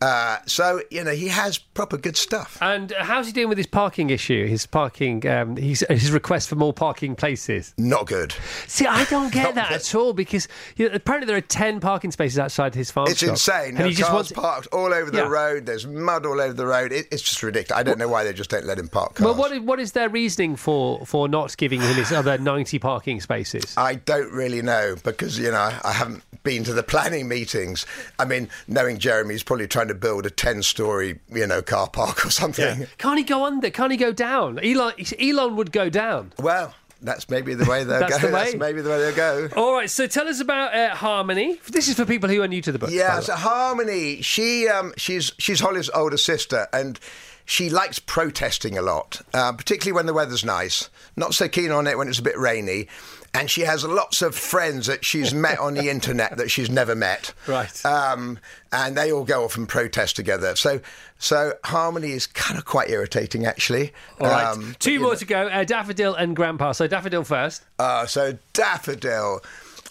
[0.00, 2.56] Uh, so, you know, he has proper good stuff.
[2.62, 4.46] And how's he doing with his parking issue?
[4.46, 7.74] His parking, um, his, his request for more parking places?
[7.76, 8.32] Not good.
[8.66, 12.10] See, I don't get that at all because you know, apparently there are 10 parking
[12.12, 13.28] spaces outside his farm It's shop.
[13.30, 13.68] insane.
[13.70, 14.32] And There he just cars wants.
[14.32, 15.28] parked all over the Yeah.
[15.28, 15.66] road.
[15.66, 16.92] There's mud all over the road.
[16.92, 17.78] It, it's just ridiculous.
[17.78, 19.24] I don't know why they just don't let him park cars.
[19.26, 22.78] Well, what is, what is their reasoning for, for not giving him his other 90
[22.78, 23.74] parking spaces?
[23.76, 27.84] I don't really know because you know I, haven't been to the planning meetings.
[28.18, 32.30] I mean, knowing Jeremy's probably trying to build a ten-story, you know, car park or
[32.30, 32.86] something.
[32.98, 33.70] Can't he go under?
[33.70, 34.58] Can't he go down?
[34.58, 36.32] Elon, Elon would go down.
[36.38, 38.26] Well, that's maybe the way they'll That's go.
[38.26, 38.58] the That's way.
[38.58, 39.48] maybe the way they'll go.
[39.56, 41.58] All right, so tell us about uh, Harmony.
[41.70, 42.90] This is for people who are new to the book.
[42.90, 43.34] Yeah, so.
[43.34, 47.00] Harmony, she um, she's she's Holly's older sister, and
[47.46, 50.90] she likes protesting a lot, uh, particularly when the weather's nice.
[51.16, 52.86] Not so keen on it when it's a bit rainy.
[53.32, 56.96] And she has lots of friends that she's met on the internet that she's never
[56.96, 57.32] met.
[57.46, 57.86] Right.
[57.86, 58.38] Um,
[58.72, 60.56] and they all go off and protest together.
[60.56, 60.80] So,
[61.18, 63.92] so Harmony is kind of quite irritating, actually.
[64.20, 65.46] All right, Um, two more to go.
[65.46, 66.72] Uh, Daffodil and Grandpa.
[66.72, 67.62] So Daffodil first.
[67.78, 69.40] uh, so Daffodil,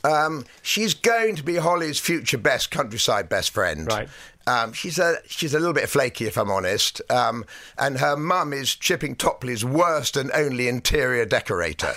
[0.04, 3.88] um, she's going to be Holly's future best countryside best friend.
[3.88, 4.10] Right.
[4.47, 7.02] Um, she's a she's a little bit flaky, if I'm honest.
[7.12, 7.45] Um,
[7.78, 11.93] and her mum is Chipping Topley's worst and only interior decorator.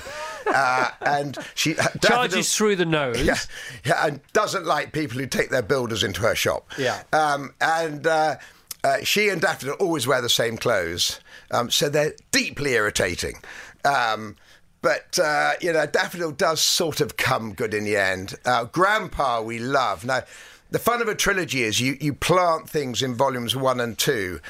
[0.46, 3.22] uh, and she Charges through the nose.
[3.22, 3.36] yeah,
[3.84, 6.70] yeah, and doesn't like people who take their builders into her shop.
[6.78, 7.02] Yeah.
[7.12, 8.36] Um, and uh,
[8.84, 11.20] uh, she and Daffodil always wear the same clothes,
[11.52, 13.36] um, so they're deeply irritating.
[13.84, 14.36] Um,
[14.82, 18.34] but uh, you know, Daffodil does sort of come good in the end.
[18.44, 20.22] Uh, Grandpa, we love now.
[20.72, 24.40] The fun of a trilogy is you, you plant things in volumes one and two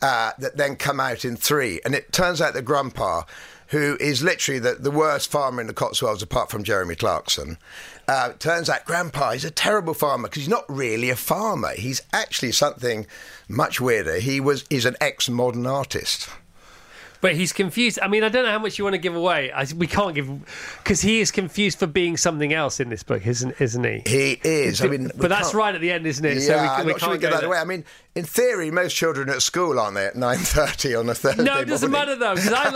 [0.00, 1.80] uh, that then come out in three.
[1.84, 3.22] And it turns out that Grandpa,
[3.68, 7.58] who is literally the, the worst farmer in the Cotswolds apart from Jeremy Clarkson,
[8.06, 11.72] uh, turns out Grandpa is a terrible farmer because he's not really a farmer.
[11.74, 13.08] He's actually something
[13.48, 14.20] much weirder.
[14.20, 16.28] He was is an ex modern artist.
[17.24, 17.98] But he's confused.
[18.02, 19.50] I mean, I don't know how much you want to give away.
[19.50, 20.28] I, we can't give
[20.82, 24.02] because he is confused for being something else in this book, isn't isn't he?
[24.04, 24.82] He is.
[24.82, 26.34] I mean, but that's right at the end, isn't it?
[26.34, 27.48] Yeah, so we, I'm we not sure can't we get that there.
[27.48, 27.56] away.
[27.56, 27.82] I mean,
[28.14, 31.64] in theory, most children at school, aren't they, at 9.30 on a Thursday No, it
[31.64, 32.18] doesn't morning?
[32.18, 32.34] matter though,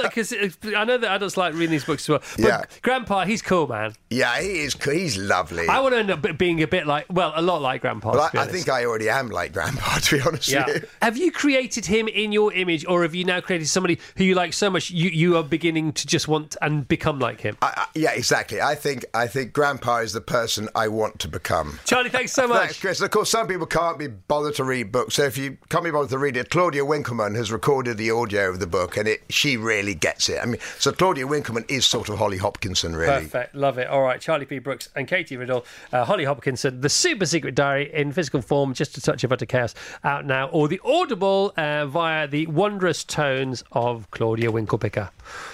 [0.09, 2.23] because I because I know that adults like reading these books as well.
[2.39, 2.63] But Yeah.
[2.81, 3.93] Grandpa, he's cool, man.
[4.09, 4.75] Yeah, he is.
[4.75, 4.95] cool.
[4.95, 5.69] He's lovely.
[5.69, 8.13] I want to end up being a bit like, well, a lot like Grandpa.
[8.13, 10.65] Well, I, I think I already am like Grandpa, to be honest Yeah.
[10.67, 10.89] with you.
[11.03, 14.35] Have you created him in your image, or have you now created somebody who you
[14.39, 17.59] like so much you, you are beginning to just want and become like him?
[17.61, 18.63] I, I, yeah, exactly.
[18.63, 21.81] I think I think Grandpa is the person I want to become.
[21.85, 22.61] Charlie, thanks so much.
[22.61, 23.01] Thanks, Chris.
[23.01, 25.17] Of course, some people can't be bothered to read books.
[25.17, 28.49] So if you can't be bothered to read it, Claudia Winkleman has recorded the audio
[28.49, 30.39] of the book, and it she really gets it.
[30.41, 33.25] I mean, so Claudia Winkleman is sort of Holly Hopkinson, really.
[33.25, 33.89] Perfect, love it.
[33.89, 34.61] All right, Charlie P.
[34.61, 38.97] Brooks and Katy Riddell, uh, Holly Hopkinson, the Super Secret Diary in physical form, just
[38.97, 39.75] a touch of utter chaos,
[40.05, 45.11] out now, or the Audible uh, via the wondrous tones of Claudia Audio winklepicker.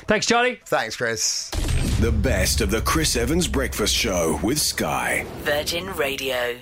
[0.06, 0.60] Thanks, Charlie.
[0.66, 1.50] Thanks, Chris.
[2.00, 5.24] The best of the Chris Evans Breakfast Show with Sky.
[5.42, 6.58] Virgin Radio.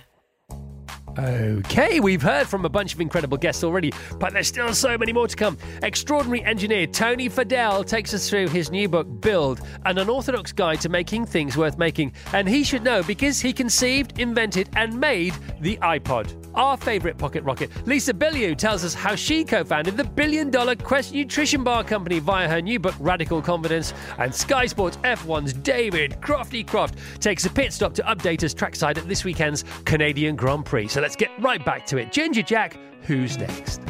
[1.19, 5.13] Okay, we've heard from a bunch of incredible guests already, but there's still so many
[5.13, 5.59] more to come.
[5.83, 10.89] Extraordinary engineer Tony Fadell takes us through his new book, Build, an unorthodox guide to
[10.89, 12.15] making things worth making.
[12.33, 16.42] And he should know because he conceived, invented, and made the iPod.
[16.55, 17.71] Our favourite pocket rocket.
[17.87, 22.19] Lisa Bilyeu tells us how she co founded the billion dollar Quest nutrition bar company
[22.19, 23.95] via her new book, Radical Confidence.
[24.19, 28.99] And Sky Sports F1's David Crofty Croft takes a pit stop to update us trackside
[28.99, 30.89] at this weekend's Canadian Grand Prix.
[30.89, 32.13] So let's get right back to it.
[32.13, 33.81] Ginger Jack, who's next?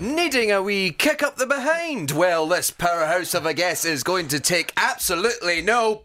[0.00, 2.10] Needing a wee kick up the behind?
[2.10, 5.96] Well, this powerhouse of a guess is going to take absolutely no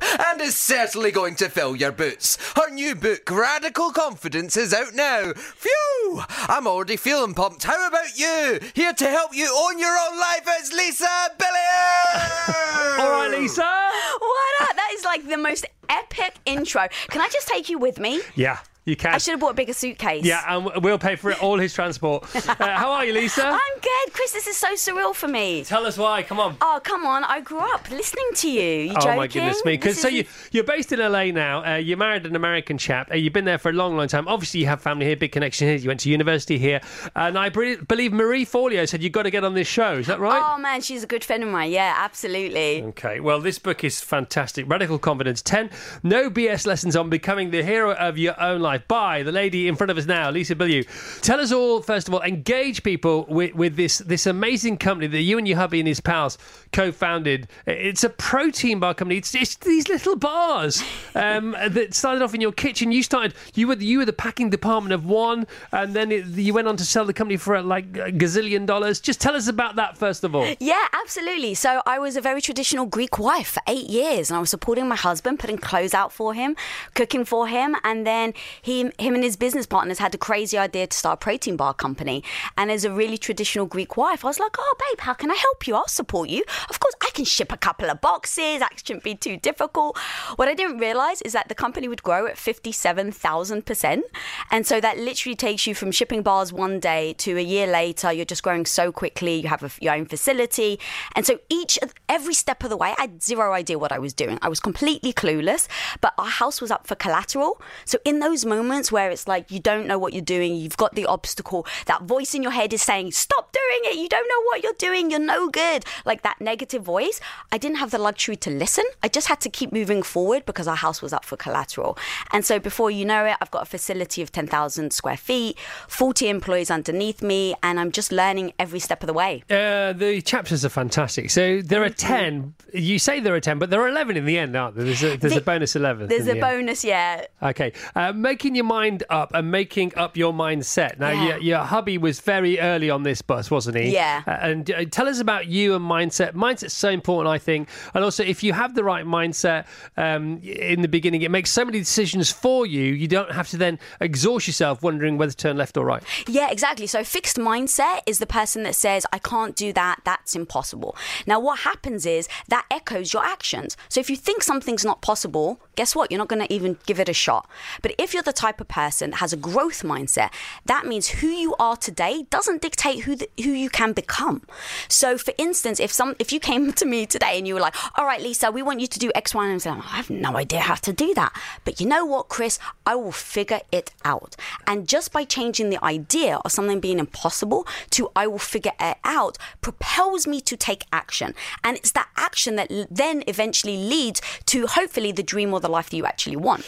[0.00, 2.38] beep and is certainly going to fill your boots.
[2.56, 5.32] Her new book, Radical Confidence, is out now.
[5.34, 6.22] Phew!
[6.48, 7.64] I'm already feeling pumped.
[7.64, 8.60] How about you?
[8.74, 11.06] Here to help you own your own life is Lisa
[11.38, 12.98] Bilyeu!
[12.98, 13.62] All right, Lisa.
[13.62, 14.76] What up?
[14.76, 16.88] That is like the most epic intro.
[17.08, 18.20] Can I just take you with me?
[18.34, 18.58] Yeah.
[18.84, 19.14] You can.
[19.14, 20.24] I should have bought a bigger suitcase.
[20.24, 22.24] Yeah, and we'll pay for it, all his transport.
[22.54, 23.44] Uh, how are you, Lisa?
[23.46, 24.12] I'm good.
[24.12, 25.64] Chris, this is so surreal for me.
[25.64, 26.22] Tell us why.
[26.22, 26.56] Come on.
[26.60, 27.24] Oh, come on.
[27.24, 28.90] I grew up listening to you.
[28.90, 29.72] You oh my goodness me!
[29.72, 31.64] Because so you you're based in LA now.
[31.64, 33.10] Uh, you married an American chap.
[33.10, 34.28] Uh, you've been there for a long, long time.
[34.28, 35.76] Obviously, you have family here, big connection here.
[35.76, 36.80] You went to university here,
[37.16, 39.94] and I bre- believe Marie Forleo said you've got to get on this show.
[39.94, 40.42] Is that right?
[40.44, 41.70] Oh, man, she's a good friend of mine.
[41.70, 42.82] Yeah, absolutely.
[42.82, 44.68] Okay, well, this book is fantastic.
[44.68, 45.70] Radical Confidence 10
[46.02, 49.76] No BS Lessons on Becoming the Hero of Your Own Life by the lady in
[49.76, 50.86] front of us now, Lisa Bilyeu.
[51.20, 55.20] Tell us all, first of all, engage people with, with this, this amazing company that
[55.20, 56.38] you and your hubby and his pals
[56.72, 57.48] co founded.
[57.66, 59.18] It's a protein bar company.
[59.18, 60.82] It's, it's these little bars
[61.14, 62.92] um, that started off in your kitchen.
[62.92, 66.54] You started, you were, you were the packing department of one, and then it, you
[66.54, 69.00] went on to sell the company for uh, like a gazillion dollars.
[69.00, 70.52] Just tell us about that, first of all.
[70.60, 71.54] Yeah, absolutely.
[71.54, 74.88] So I was a very traditional Greek wife for eight years, and I was supporting
[74.88, 76.56] my husband, putting clothes out for him,
[76.94, 78.34] cooking for him, and then
[78.64, 81.74] he, him and his business partners had a crazy idea to start a protein bar
[81.74, 82.24] company.
[82.56, 85.34] And as a really traditional Greek wife, I was like, "Oh, babe, how can I
[85.34, 85.74] help you?
[85.74, 86.42] I'll support you.
[86.70, 88.60] Of course, I can ship a couple of boxes.
[88.60, 89.98] That shouldn't be too difficult."
[90.36, 94.04] What I didn't realize is that the company would grow at fifty-seven thousand percent,
[94.50, 98.12] and so that literally takes you from shipping bars one day to a year later.
[98.12, 99.36] You're just growing so quickly.
[99.42, 100.80] You have a, your own facility,
[101.14, 104.14] and so each every step of the way, I had zero idea what I was
[104.14, 104.38] doing.
[104.40, 105.68] I was completely clueless.
[106.00, 107.60] But our house was up for collateral.
[107.84, 108.53] So in those moments
[108.92, 112.34] where it's like you don't know what you're doing, you've got the obstacle, that voice
[112.34, 113.98] in your head is saying, "Stop doing it.
[113.98, 115.10] You don't know what you're doing.
[115.10, 117.20] You're no good." Like that negative voice.
[117.52, 118.84] I didn't have the luxury to listen.
[119.02, 121.96] I just had to keep moving forward because our house was up for collateral.
[122.32, 126.28] And so before you know it, I've got a facility of 10,000 square feet, 40
[126.28, 129.42] employees underneath me, and I'm just learning every step of the way.
[129.50, 131.30] Uh, the chapters are fantastic.
[131.30, 132.54] So there are 10.
[132.72, 134.84] You say there are 10, but there are 11 in the end, aren't there?
[134.84, 136.08] There's a, there's a bonus 11.
[136.08, 136.40] There's a the end.
[136.40, 137.26] bonus, yeah.
[137.42, 137.72] Okay.
[137.94, 138.12] Uh,
[138.44, 140.98] making your mind up and making up your mindset.
[140.98, 141.24] Now, Yeah.
[141.28, 143.88] your, your hubby was very early on this bus, wasn't he?
[143.94, 144.22] Yeah.
[144.26, 146.34] Uh, and uh, tell us about you and mindset.
[146.34, 147.70] Mindset's so important, I think.
[147.94, 149.64] And also, if you have the right mindset
[149.96, 152.82] um, in the beginning, it makes so many decisions for you.
[152.92, 156.02] You don't have to then exhaust yourself wondering whether to turn left or right.
[156.28, 156.86] Yeah, exactly.
[156.86, 160.94] So, fixed mindset is the person that says, I can't do that, that's impossible.
[161.26, 163.74] Now, what happens is that echoes your actions.
[163.88, 166.10] So, if you think something's not possible, guess what?
[166.10, 167.48] You're not going to even give it a shot.
[167.80, 170.30] But if you're the type of person that has a growth mindset,
[170.66, 174.42] that means who you are today doesn't dictate who the, who you can become.
[174.88, 177.74] So, for instance, if some if you came to me today and you were like,
[177.96, 180.36] "All right, Lisa, we want you to do X, Y, and Z," I have no
[180.36, 181.32] idea how to do that.
[181.64, 182.58] But you know what, Chris?
[182.86, 184.36] I will figure it out.
[184.66, 188.98] And just by changing the idea of something being impossible to "I will figure it
[189.04, 191.34] out," propels me to take action.
[191.62, 195.90] And it's that action that then eventually leads to hopefully the dream or the life
[195.90, 196.64] that you actually want.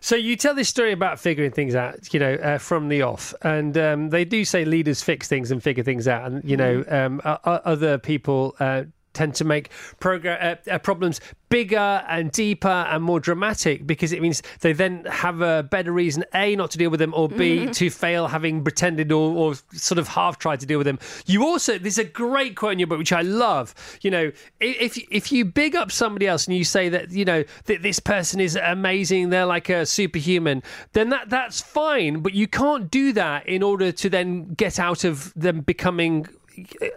[0.00, 3.34] So you tell this story about figuring things out, you know, uh, from the off,
[3.42, 6.84] and um, they do say leaders fix things and figure things out, and you know,
[6.88, 8.54] um, o- o- other people.
[8.60, 8.84] Uh,
[9.18, 14.20] Tend to make progr- uh, uh, problems bigger and deeper and more dramatic because it
[14.20, 17.58] means they then have a better reason a not to deal with them or b
[17.60, 17.74] Mhm.
[17.74, 20.98] to fail having pretended or, or sort of half tried to deal with them.
[21.26, 23.74] You also there's a great quote in your book which I love.
[24.02, 27.42] You know, if if you big up somebody else and you say that you know
[27.64, 32.20] that this person is amazing, they're like a superhuman, then that that's fine.
[32.20, 36.28] But you can't do that in order to then get out of them becoming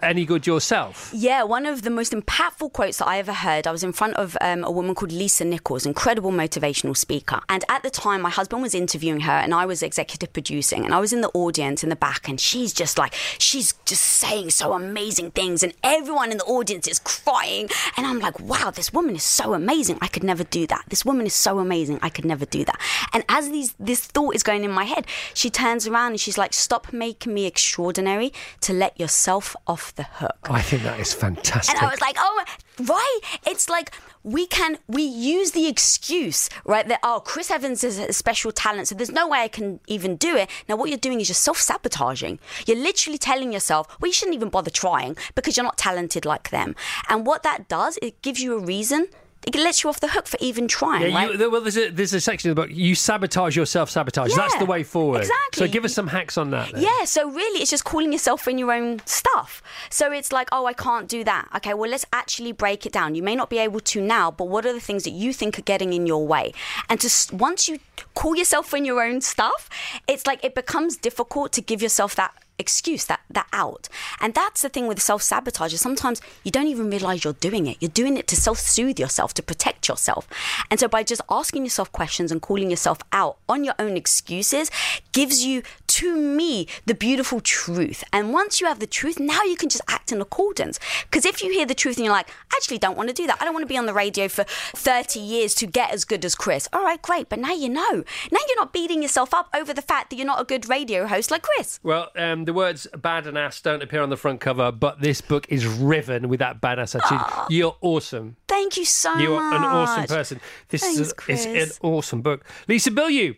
[0.01, 1.11] any good yourself.
[1.13, 3.67] Yeah, one of the most impactful quotes that I ever heard.
[3.67, 7.41] I was in front of um, a woman called Lisa Nichols, incredible motivational speaker.
[7.49, 10.93] And at the time, my husband was interviewing her, and I was executive producing, and
[10.93, 14.51] I was in the audience in the back, and she's just like, she's just saying
[14.51, 18.93] so amazing things, and everyone in the audience is crying, and I'm like, wow, this
[18.93, 19.97] woman is so amazing.
[20.01, 20.85] I could never do that.
[20.89, 21.99] This woman is so amazing.
[22.01, 22.79] I could never do that.
[23.13, 26.37] And as these this thought is going in my head, she turns around and she's
[26.37, 30.37] like, stop making me extraordinary to let yourself off the hook.
[30.49, 31.75] Oh, I think that is fantastic.
[31.75, 32.43] And I was like, oh,
[32.79, 33.19] right.
[33.45, 38.13] It's like we can, we use the excuse, right, that, oh, Chris Evans is a
[38.13, 40.49] special talent, so there's no way I can even do it.
[40.69, 42.39] Now, what you're doing is you're self sabotaging.
[42.65, 46.49] You're literally telling yourself, well, you shouldn't even bother trying because you're not talented like
[46.49, 46.75] them.
[47.09, 49.07] And what that does, it gives you a reason.
[49.47, 51.33] It lets you off the hook for even trying, Yeah, right?
[51.39, 52.69] you, well, there's a, there's a section of the book.
[52.71, 54.35] You sabotage your self sabotage.
[54.35, 55.21] That's the way forward.
[55.21, 55.67] exactly.
[55.67, 56.71] So give us some hacks on that.
[56.71, 56.83] then.
[56.83, 59.63] Yeah, so really it's just calling yourself in your own stuff.
[59.89, 61.47] So it's like, oh, I can't do that.
[61.55, 63.15] Okay, well, let's actually break it down.
[63.15, 65.57] You may not be able to now, but what are the things that you think
[65.57, 66.53] are getting in your way?
[66.87, 67.79] And to once you
[68.13, 69.69] call yourself in your own stuff,
[70.07, 72.31] it's like it becomes difficult to give yourself that
[72.61, 73.89] excuse that that out.
[74.21, 77.77] And that's the thing with self-sabotage is sometimes you don't even realize you're doing it.
[77.81, 80.27] You're doing it to self-soothe yourself to protect yourself.
[80.69, 84.71] And so by just asking yourself questions and calling yourself out on your own excuses
[85.11, 89.55] gives you to me the beautiful truth and once you have the truth now you
[89.55, 90.79] can just act in accordance
[91.09, 93.27] because if you hear the truth and you're like I actually don't want to do
[93.27, 96.05] that I don't want to be on the radio for 30 years to get as
[96.05, 97.91] good as Chris all right great but now you know
[98.31, 101.07] now you're not beating yourself up over the fact that you're not a good radio
[101.07, 104.39] host like Chris Well, um, the words bad and ass don't appear on the front
[104.41, 107.25] cover, but this book is riven with that badass attitude.
[107.49, 108.35] You're awesome.
[108.47, 109.23] Thank you so You much.
[109.29, 110.41] You are an awesome person.
[110.69, 111.45] This Thanks, is Chris.
[111.45, 112.45] a, it's an awesome book.
[112.67, 113.35] Lisa Bilyeu,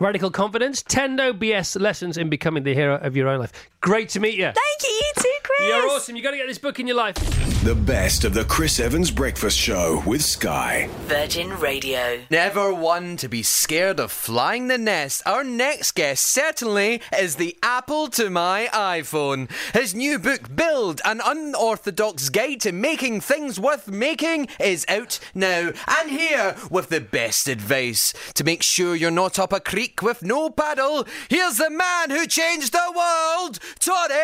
[0.00, 3.52] Radical Confidence, 10 No BS Lessons in Becoming the Hero of Your Own Life.
[3.80, 4.44] Great to meet you.
[4.44, 5.68] Thank you, you too, Chris.
[5.68, 6.14] You're awesome.
[6.14, 7.57] You've got to get this book in your life.
[7.64, 10.88] The best of the Chris Evans Breakfast Show with Sky.
[11.06, 12.20] Virgin Radio.
[12.30, 15.22] Never one to be scared of flying the nest.
[15.26, 19.50] Our next guest certainly is the Apple to my iPhone.
[19.74, 25.72] His new book, Build An Unorthodox Guide to Making Things Worth Making, is out now.
[25.88, 30.22] And here with the best advice to make sure you're not up a creek with
[30.22, 31.06] no paddle.
[31.28, 34.14] Here's the man who changed the world, Tony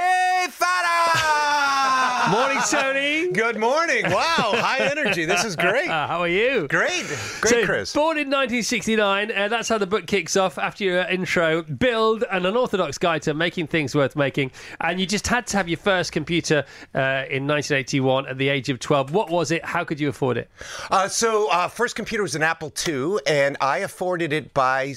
[0.51, 2.31] Fadell!
[2.31, 3.24] Morning, Tony.
[3.33, 4.05] Good morning.
[4.05, 5.25] Wow, high energy.
[5.25, 5.87] This is great.
[5.89, 6.69] How are you?
[6.69, 7.07] Great.
[7.41, 7.93] Great, so, Chris.
[7.93, 11.63] Born in 1969, uh, that's how the book kicks off after your intro.
[11.63, 14.51] Build an unorthodox guide to making things worth making.
[14.81, 16.65] And you just had to have your first computer
[16.95, 19.13] uh, in 1981 at the age of 12.
[19.13, 19.65] What was it?
[19.65, 20.51] How could you afford it?
[20.91, 24.95] Uh, so, uh, first computer was an Apple II, and I afforded it by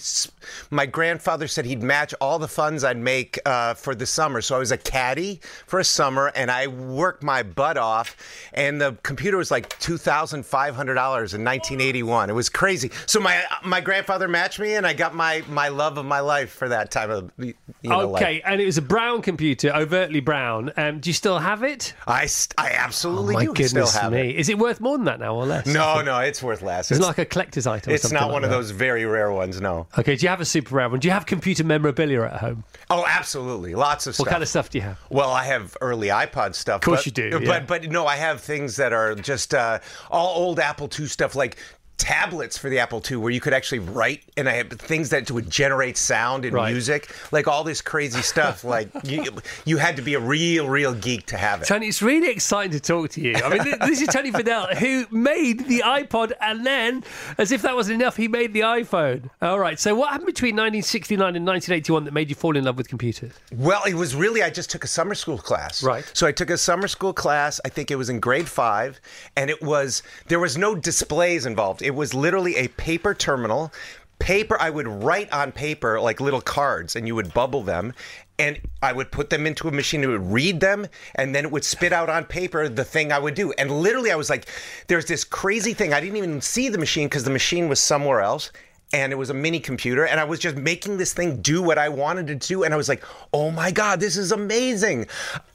[0.70, 4.42] my grandfather said he'd match all the funds I'd make uh, for the summer.
[4.42, 8.16] So I was a caddy for a summer, and I worked my butt off.
[8.54, 12.30] And the computer was like two thousand five hundred dollars in 1981.
[12.30, 12.92] It was crazy.
[13.06, 16.52] So my my grandfather matched me, and I got my my love of my life
[16.52, 17.54] for that time of you
[17.84, 18.22] know, life.
[18.22, 20.72] okay, and it was a brown computer, overtly brown.
[20.78, 21.94] Um, do you still have it?
[22.06, 24.30] I, st- I absolutely oh, my do goodness still have me.
[24.32, 24.36] it.
[24.38, 25.66] Is it worth more than that now or less?
[25.68, 26.92] No, no, it's worth less.
[26.92, 27.92] It's, like a collector's item.
[27.92, 28.56] or It's something not like one of that.
[28.56, 29.62] those very rare ones.
[29.62, 29.88] No.
[29.98, 31.00] Okay, do you have a super rare one?
[31.00, 32.64] Do you have computer memorabilia at home?
[32.90, 34.26] Oh, absolutely, lots of stuff.
[34.26, 34.34] What stuff.
[34.34, 35.00] kind of stuff do you have?
[35.10, 36.78] Well, I have early iPod stuff.
[36.78, 39.80] Of course but, you do, But but no, I have things that are just uh,
[40.10, 41.58] all old Apple II stuff, like
[41.98, 45.30] tablets for the Apple II, where you could actually write, and I have things that
[45.32, 46.72] would generate sound and Right.
[46.72, 48.64] music, like all this crazy stuff.
[48.64, 49.26] like you,
[49.66, 51.66] you had to be a real, real geek to have it.
[51.66, 53.36] Tony, it's really exciting to talk to you.
[53.36, 57.04] I mean, this is Tony Fadell, who made the iPod, and then,
[57.38, 59.30] as if that wasn't enough, he made the iPhone.
[59.42, 59.80] All right.
[59.80, 63.34] So, what happened between 1969 and 1981 that made you fall in love with computers?
[63.56, 65.84] Well, it was really, I just took a summer school class.
[65.84, 66.10] Right.
[66.14, 69.00] So I took a summer school class, I think it was in grade five,
[69.36, 71.82] and it was, there was no displays involved.
[71.88, 73.72] It was literally a paper terminal.
[74.20, 77.94] Paper, I would write on paper like little cards, and you would bubble them.
[78.38, 80.86] And I would put them into a machine, it would read them,
[81.16, 83.54] and then it would spit out on paper the thing I would do.
[83.54, 84.48] And literally, I was like,
[84.88, 85.94] there's this crazy thing.
[85.94, 88.52] I didn't even see the machine because the machine was somewhere else
[88.94, 91.78] and it was a mini computer and i was just making this thing do what
[91.78, 95.06] i wanted it to and i was like oh my god this is amazing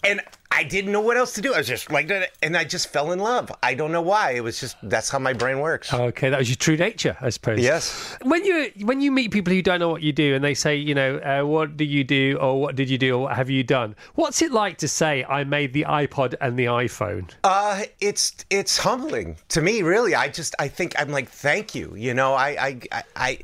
[0.05, 0.20] and
[0.53, 2.11] i didn't know what else to do i was just like
[2.42, 5.18] and i just fell in love i don't know why it was just that's how
[5.18, 7.61] my brain works Okay, that was your true nature, I suppose.
[7.61, 8.16] Yes.
[8.22, 10.76] When you when you meet people who don't know what you do, and they say,
[10.76, 13.48] you know, uh, what do you do, or what did you do, or what have
[13.50, 13.94] you done?
[14.14, 17.30] What's it like to say, I made the iPod and the iPhone?
[17.44, 20.14] Uh, it's it's humbling to me, really.
[20.14, 21.94] I just I think I'm like, thank you.
[21.96, 22.48] You know, I
[22.92, 23.38] I I.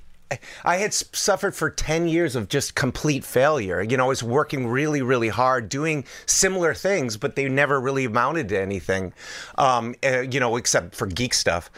[0.65, 3.83] I had suffered for 10 years of just complete failure.
[3.83, 8.05] You know, I was working really, really hard, doing similar things, but they never really
[8.05, 9.13] amounted to anything,
[9.57, 11.71] um, uh, you know, except for geek stuff.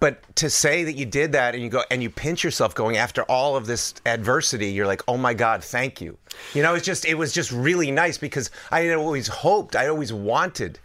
[0.00, 2.96] But to say that you did that and you go and you pinch yourself going
[2.96, 6.16] after all of this adversity, you're like, oh my God, thank you.
[6.54, 9.88] You know, it's just, it was just really nice because I had always hoped, I
[9.88, 10.78] always wanted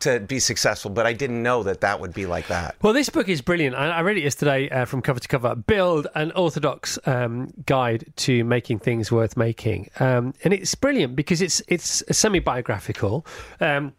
[0.00, 2.76] to be successful, but I didn't know that that would be like that.
[2.82, 3.76] Well, this book is brilliant.
[3.76, 5.54] I, I read it yesterday uh, from cover to cover.
[5.54, 11.42] Build an orthodox um, guide to making things worth making, um, and it's brilliant because
[11.42, 13.26] it's it's semi biographical.
[13.60, 13.92] Um,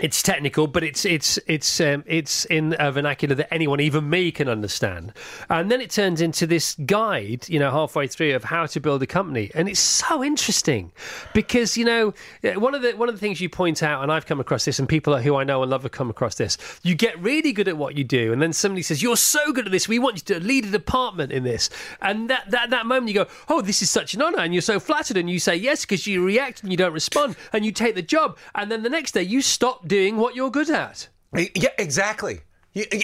[0.00, 4.30] it's technical, but it's it's it's um, it's in a vernacular that anyone, even me,
[4.30, 5.12] can understand.
[5.48, 9.02] And then it turns into this guide, you know, halfway through of how to build
[9.02, 10.92] a company, and it's so interesting
[11.32, 12.12] because you know
[12.56, 14.78] one of the one of the things you point out, and I've come across this,
[14.78, 16.58] and people who I know and love have come across this.
[16.82, 19.66] You get really good at what you do, and then somebody says you're so good
[19.66, 21.70] at this, we want you to lead a department in this,
[22.02, 24.60] and that that that moment you go, oh, this is such an honour, and you're
[24.60, 27.72] so flattered, and you say yes because you react and you don't respond, and you
[27.72, 31.08] take the job, and then the next day you stop doing what you're good at.
[31.32, 32.40] Yeah, exactly.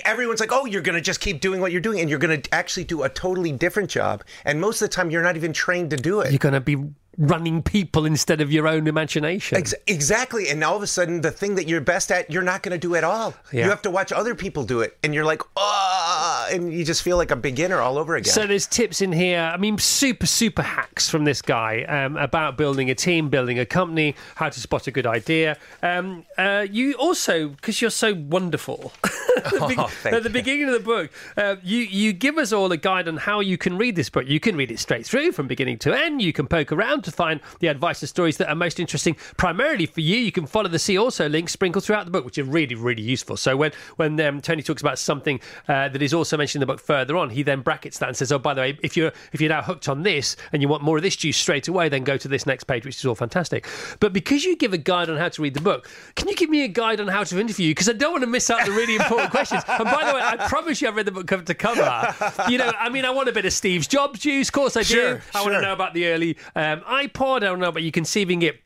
[0.05, 2.43] Everyone's like, oh, you're going to just keep doing what you're doing, and you're going
[2.43, 4.23] to actually do a totally different job.
[4.45, 6.31] And most of the time, you're not even trained to do it.
[6.31, 6.77] You're going to be
[7.19, 9.59] running people instead of your own imagination.
[9.59, 10.49] Ex- exactly.
[10.49, 12.79] And all of a sudden, the thing that you're best at, you're not going to
[12.79, 13.35] do at all.
[13.53, 13.65] Yeah.
[13.65, 14.97] You have to watch other people do it.
[15.03, 18.33] And you're like, oh, and you just feel like a beginner all over again.
[18.33, 19.41] So there's tips in here.
[19.41, 23.67] I mean, super super hacks from this guy um, about building a team, building a
[23.67, 25.57] company, how to spot a good idea.
[25.83, 28.93] Um, uh, you also, because you're so wonderful,
[29.37, 32.53] at, the be- Oh, at the beginning of the book, uh, you you give us
[32.53, 34.27] all a guide on how you can read this book.
[34.27, 36.23] You can read it straight through from beginning to end.
[36.23, 39.87] You can poke around to find the advice and stories that are most interesting, primarily
[39.87, 40.17] for you.
[40.19, 43.03] You can follow the see also link sprinkled throughout the book, which are really really
[43.03, 43.37] useful.
[43.37, 46.73] So when when um, Tony talks about something uh, that is also mentioned in the
[46.73, 49.13] book further on, he then brackets that and says, "Oh, by the way, if you're
[49.33, 51.89] if you're now hooked on this and you want more of this juice straight away,
[51.89, 53.67] then go to this next page, which is all fantastic."
[54.01, 56.51] But because you give a guide on how to read the book, can you give
[56.51, 57.71] me a guide on how to interview?
[57.71, 59.63] Because I don't want to miss out the really important questions.
[59.69, 62.15] And by the way, I promise you, I've read the book cover to cover.
[62.49, 64.83] You know, I mean, I want a bit of Steve Jobs juice, of course I
[64.83, 64.95] do.
[64.95, 67.37] Sure, I want to know about the early um, iPod.
[67.43, 68.61] I to know about you conceiving it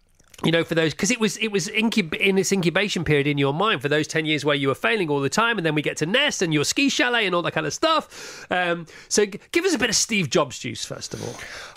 [0.45, 3.39] you know, for those because it was it was incub- in its incubation period in
[3.39, 5.75] your mind for those ten years where you were failing all the time, and then
[5.75, 8.47] we get to Nest and your ski chalet and all that kind of stuff.
[8.51, 11.35] Um, so, g- give us a bit of Steve Jobs juice first of all.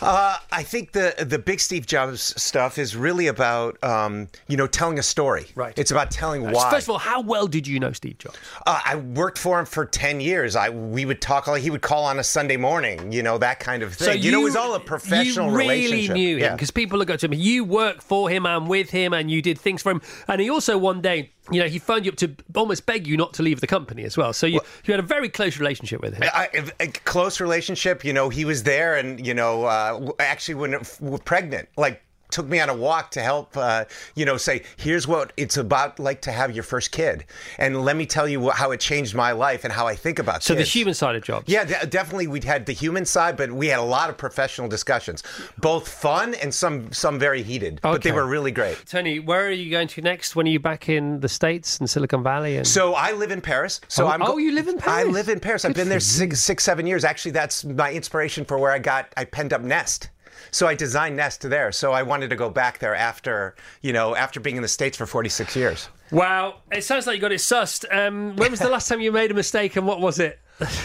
[0.07, 4.67] Uh, I think the the big Steve Jobs stuff is really about um, you know
[4.67, 5.47] telling a story.
[5.55, 5.77] Right.
[5.77, 6.69] It's about telling why.
[6.69, 8.37] First of all, how well did you know Steve Jobs?
[8.67, 10.55] Uh, I worked for him for ten years.
[10.55, 11.47] I we would talk.
[11.57, 13.11] He would call on a Sunday morning.
[13.11, 14.05] You know that kind of thing.
[14.05, 16.13] So you, know, it was all a professional You really relationship.
[16.15, 16.51] knew him Yeah.
[16.55, 17.33] because people look up to him.
[17.33, 20.01] You worked for him and with him, and you did things for him.
[20.27, 23.17] And he also one day, you know, he phoned you up to almost beg you
[23.17, 24.33] not to leave the company as well.
[24.33, 26.29] So you you had a very close relationship with him.
[26.33, 28.03] I, a close relationship.
[28.03, 32.01] You know, he was there, and you know, uh, actually, when we're pregnant, like
[32.31, 33.55] took me on a walk to help.
[33.57, 37.25] Uh, you know, say here's what it's about, like to have your first kid,
[37.57, 40.43] and let me tell you how it changed my life and how I think about.
[40.43, 41.45] So the human side of Jobs.
[41.47, 42.27] Yeah, de- definitely.
[42.27, 45.23] We had the human side, but we had a lot of professional discussions,
[45.57, 47.79] both fun and some some very heated.
[47.81, 48.77] But they were really great.
[48.85, 50.35] Tony, where are you going to next?
[50.35, 52.57] When are you back in the states and Silicon Valley?
[52.57, 53.81] And So I live in Paris.
[53.87, 54.21] So Oh- I'm.
[54.21, 55.05] oh, you live in Paris?
[55.07, 55.65] I live in Paris.
[55.65, 57.03] I've been there six, six, seven years.
[57.03, 59.11] Actually, that's my inspiration for where I got.
[59.17, 60.09] I penned up Nest.
[60.51, 61.71] So I designed Nest there.
[61.71, 64.97] So I wanted to go back there after, you know, after being in the states
[64.97, 65.89] for 46 years.
[66.11, 67.85] Wow, it sounds like you got it sussed.
[67.95, 70.39] Um, when was the last time you made a mistake, and what was it?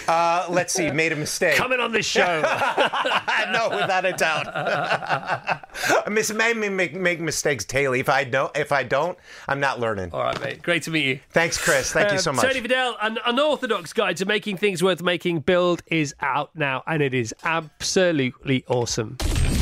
[0.07, 0.89] Uh, let's see.
[0.91, 1.57] Made a mistake.
[1.57, 2.23] Coming on this show.
[3.53, 4.51] no, without a doubt.
[6.11, 7.99] Miss made me make, make mistakes daily.
[8.01, 10.11] If I don't, if I don't, I'm not learning.
[10.13, 10.63] All right, mate.
[10.63, 11.21] Great to meet you.
[11.31, 11.93] Thanks, Chris.
[11.93, 12.45] Thank you Um, so much.
[12.45, 15.41] Tony Fadell, an unorthodox guide to making things worth making.
[15.41, 19.17] Build is out now, and it is absolutely awesome.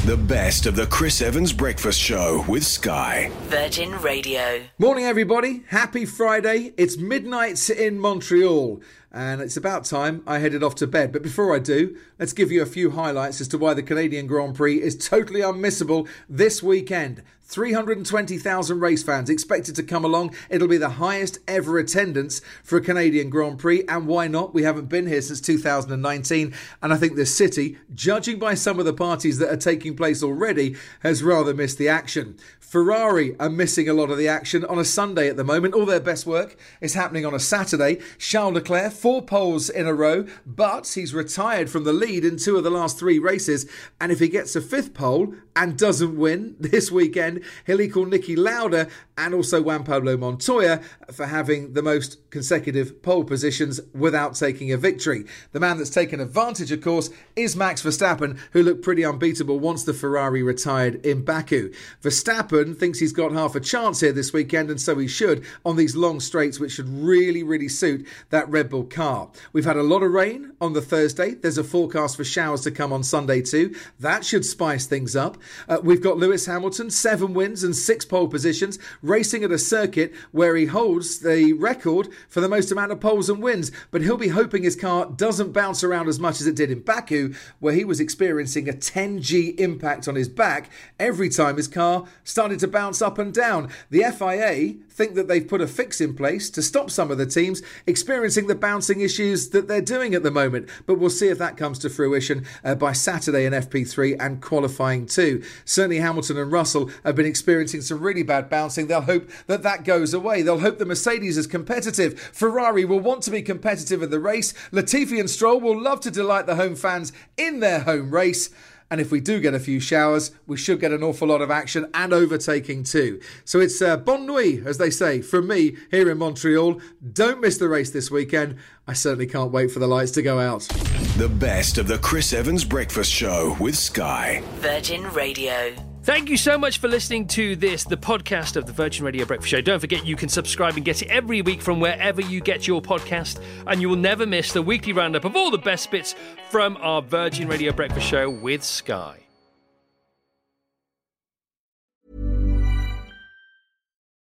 [0.05, 3.31] The best of the Chris Evans Breakfast Show with Sky.
[3.43, 4.65] Virgin Radio.
[4.77, 5.63] Morning, everybody.
[5.69, 6.73] Happy Friday.
[6.77, 8.81] It's midnight in Montreal,
[9.13, 11.13] and it's about time I headed off to bed.
[11.13, 14.27] But before I do, let's give you a few highlights as to why the Canadian
[14.27, 17.23] Grand Prix is totally unmissable this weekend.
[17.53, 20.35] 320,000 race fans expected to come along.
[20.49, 24.55] It'll be the highest ever attendance for a Canadian Grand Prix, and why not?
[24.55, 28.87] We haven't been here since 2019, and I think the city, judging by some of
[28.87, 32.39] the parties that are taking place already, has rather missed the action.
[32.73, 35.75] Ferrari are missing a lot of the action on a Sunday at the moment.
[35.75, 37.99] All their best work is happening on a Saturday.
[38.17, 42.57] Charles Leclerc, four poles in a row, but he's retired from the lead in two
[42.57, 43.71] of the last three races.
[44.01, 48.37] And if he gets a fifth pole and doesn't win this weekend, he'll equal Niki
[48.37, 50.81] Lauda and also Juan Pablo Montoya
[51.13, 55.25] for having the most consecutive pole positions without taking a victory.
[55.53, 59.85] The man that's taken advantage, of course, is Max Verstappen, who looked pretty unbeatable once
[59.85, 61.73] the Ferrari retired in Baku.
[62.03, 65.77] Verstappen thinks he's got half a chance here this weekend, and so he should on
[65.77, 69.31] these long straights, which should really, really suit that Red Bull car.
[69.53, 71.35] We've had a lot of rain on the Thursday.
[71.35, 73.75] There's a forecast for showers to come on Sunday too.
[74.01, 75.39] That should spice things up.
[75.69, 79.59] Uh, we've got Lewis Hamilton, seven 11 wins and six pole positions, racing at a
[79.59, 83.73] circuit where he holds the record for the most amount of poles and wins.
[83.91, 86.81] But he'll be hoping his car doesn't bounce around as much as it did in
[86.81, 92.07] Baku, where he was experiencing a 10G impact on his back every time his car
[92.25, 93.71] started to bounce up and down.
[93.91, 97.27] The FIA think that they've put a fix in place to stop some of the
[97.27, 100.69] teams experiencing the bouncing issues that they're doing at the moment.
[100.87, 105.07] But we'll see if that comes to fruition uh, by Saturday in FP3 and qualifying
[105.07, 105.43] too.
[105.65, 108.87] Certainly, Hamilton and Russell have been experiencing some really bad bouncing.
[108.87, 110.43] They'll hope that that goes away.
[110.43, 112.21] They'll hope the Mercedes is competitive.
[112.21, 114.53] Ferrari will want to be competitive in the race.
[114.71, 118.51] Latifi and Stroll will love to delight the home fans in their home race.
[118.93, 121.51] And if we do get a few showers, we should get an awful lot of
[121.51, 123.23] action and overtaking too.
[123.47, 126.79] So it's uh, bon nuit, as they say, from me here in Montreal.
[127.15, 128.57] Don't miss the race this weekend.
[128.87, 130.69] I certainly can't wait for the lights to go out.
[131.17, 134.43] The best of the Chris Evans Breakfast Show with Sky.
[134.57, 135.92] Virgin Radio.
[136.05, 139.51] Thank you so much for listening to this, the podcast of the Virgin Radio Breakfast
[139.53, 139.61] Show.
[139.61, 142.83] Don't forget you can subscribe and get it every week from wherever you get your
[142.83, 146.17] podcast, and you will never miss the weekly roundup of all the best bits
[146.51, 149.21] from our Virgin Radio Breakfast Show with Sky.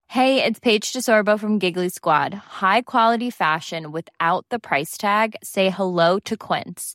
[0.06, 2.32] Hey, it's Paige DeSorbo from Giggly Squad.
[2.34, 5.34] High quality fashion without the price tag.
[5.42, 6.94] Say hello to Quince.